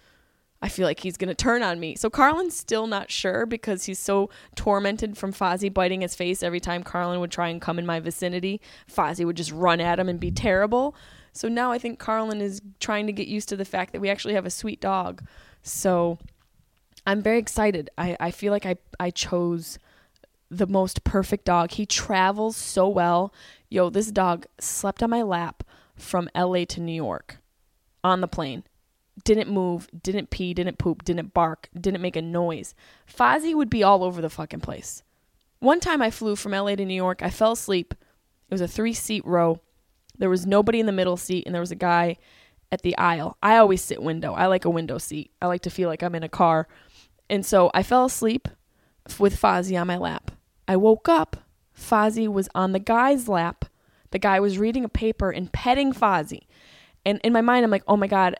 [0.61, 1.95] I feel like he's gonna turn on me.
[1.95, 6.61] So Carlin's still not sure because he's so tormented from Fozzie biting his face every
[6.61, 8.63] time Carlin would try and come in my vicinity.
[8.91, 10.95] Fozzie would just run at him and be terrible.
[11.35, 14.09] So now I think Carlin is trying to get used to the fact that we
[14.09, 15.23] actually have a sweet dog.
[15.63, 16.19] So
[17.07, 17.91] I'm very excited.
[17.99, 19.79] I, I feel like I, I chose
[20.49, 21.73] the most perfect dog.
[21.73, 23.35] He travels so well.
[23.69, 25.65] Yo, this dog slept on my lap
[25.97, 27.39] from LA to New York
[28.05, 28.63] on the plane.
[29.25, 32.75] Didn't move, didn't pee, didn't poop, didn't bark, didn't make a noise.
[33.07, 35.03] Fozzie would be all over the fucking place.
[35.59, 37.23] One time I flew from LA to New York.
[37.23, 37.95] I fell asleep.
[37.95, 39.61] It was a three seat row.
[40.19, 42.17] There was nobody in the middle seat, and there was a guy
[42.71, 43.37] at the aisle.
[43.43, 44.35] I always sit window.
[44.35, 45.31] I like a window seat.
[45.41, 46.69] I like to feel like I'm in a car.
[47.31, 48.49] And so I fell asleep
[49.19, 50.33] with Fozzie on my lap.
[50.67, 51.37] I woke up.
[51.79, 53.65] Fozzie was on the guy's lap.
[54.11, 56.47] The guy was reading a paper and petting Fozzie.
[57.05, 58.37] And in my mind, I'm like, oh my God.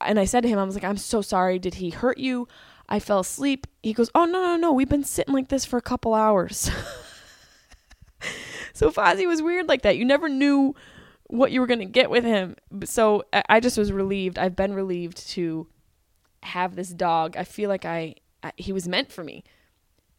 [0.00, 1.58] And I said to him, I was like, I'm so sorry.
[1.58, 2.48] Did he hurt you?
[2.88, 3.66] I fell asleep.
[3.82, 4.72] He goes, oh, no, no, no.
[4.72, 6.70] We've been sitting like this for a couple hours.
[8.72, 9.96] so Fozzie was weird like that.
[9.96, 10.74] You never knew
[11.32, 12.56] what you were going to get with him.
[12.84, 14.38] So I just was relieved.
[14.38, 15.66] I've been relieved to
[16.42, 17.38] have this dog.
[17.38, 19.42] I feel like I, I he was meant for me.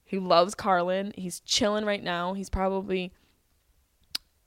[0.04, 1.14] He loves Carlin.
[1.16, 2.34] He's chilling right now.
[2.34, 3.14] He's probably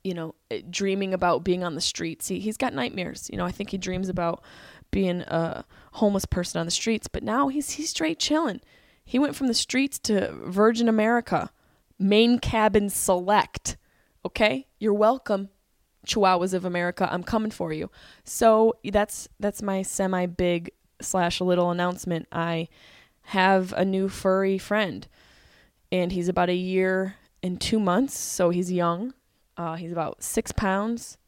[0.03, 2.27] you know, eh, dreaming about being on the streets.
[2.27, 3.29] He he's got nightmares.
[3.31, 4.43] You know, I think he dreams about
[4.91, 8.61] being a homeless person on the streets, but now he's he's straight chilling.
[9.05, 11.51] He went from the streets to Virgin America,
[11.97, 13.77] main cabin select.
[14.25, 14.67] Okay?
[14.81, 15.51] You're welcome.
[16.07, 17.91] Chihuahuas of America, I'm coming for you.
[18.25, 22.27] So that's that's my semi big slash little announcement.
[22.33, 22.69] I
[23.31, 25.07] have a new furry friend,
[25.91, 29.15] and he's about a year and two months, so he's young.
[29.57, 31.19] Uh, he's about six pounds.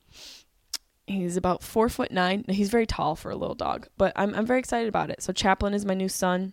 [1.07, 2.45] He's about four foot nine.
[2.49, 5.23] He's very tall for a little dog, but I'm I'm very excited about it.
[5.23, 6.53] So Chaplin is my new son.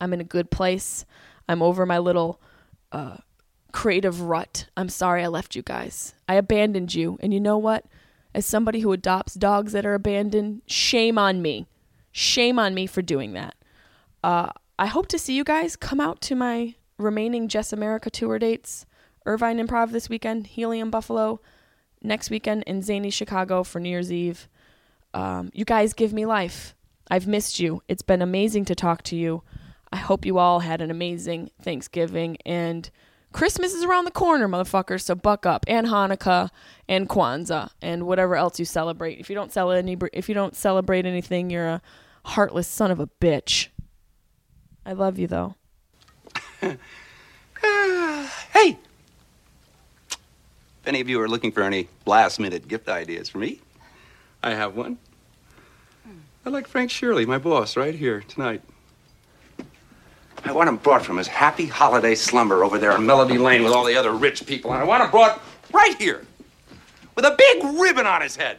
[0.00, 1.04] I'm in a good place.
[1.48, 2.40] I'm over my little
[2.92, 3.18] uh,
[3.70, 4.66] creative rut.
[4.76, 6.14] I'm sorry I left you guys.
[6.28, 7.18] I abandoned you.
[7.20, 7.86] And you know what?
[8.34, 11.66] As somebody who adopts dogs that are abandoned, shame on me.
[12.12, 13.54] Shame on me for doing that.
[14.22, 18.38] Uh, I hope to see you guys come out to my remaining Jess America tour
[18.38, 18.86] dates.
[19.26, 21.40] Irvine Improv this weekend, Helium Buffalo
[22.02, 24.48] next weekend, and Zany Chicago for New Year's Eve.
[25.12, 26.74] Um, you guys give me life.
[27.10, 27.82] I've missed you.
[27.88, 29.42] It's been amazing to talk to you.
[29.92, 32.88] I hope you all had an amazing Thanksgiving and
[33.32, 35.02] Christmas is around the corner, motherfuckers.
[35.02, 36.50] So buck up, and Hanukkah,
[36.88, 39.18] and Kwanzaa, and whatever else you celebrate.
[39.18, 41.82] If you don't sell any, if you don't celebrate anything, you're a
[42.24, 43.68] heartless son of a bitch.
[44.84, 45.54] I love you though.
[47.62, 48.78] Ah, hey!
[50.10, 53.60] If any of you are looking for any last minute gift ideas for me,
[54.42, 54.96] I have one.
[56.04, 56.20] Hmm.
[56.46, 58.62] I like Frank Shirley, my boss, right here tonight.
[60.44, 63.72] I want him brought from his happy holiday slumber over there on Melody Lane with
[63.72, 65.40] all the other rich people, and I want him brought
[65.72, 66.26] right here
[67.14, 68.58] with a big ribbon on his head.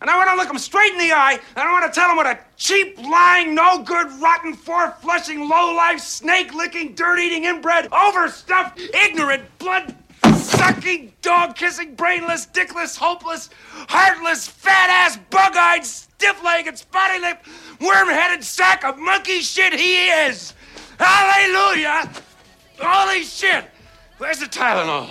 [0.00, 2.10] And I want to look him straight in the eye, and I want to tell
[2.10, 7.20] him what a cheap, lying, no good, rotten, four flushing, low life, snake licking, dirt
[7.20, 9.94] eating, inbred, overstuffed, ignorant, blood
[10.34, 13.50] sucking, dog kissing, brainless, dickless, hopeless,
[13.88, 17.46] heartless, fat ass, bug eyed, stiff legged, spotty lipped,
[17.80, 20.54] worm headed sack of monkey shit he is.
[20.98, 22.10] Hallelujah!
[22.78, 23.64] Holy shit!
[24.18, 25.10] Where's the Tylenol?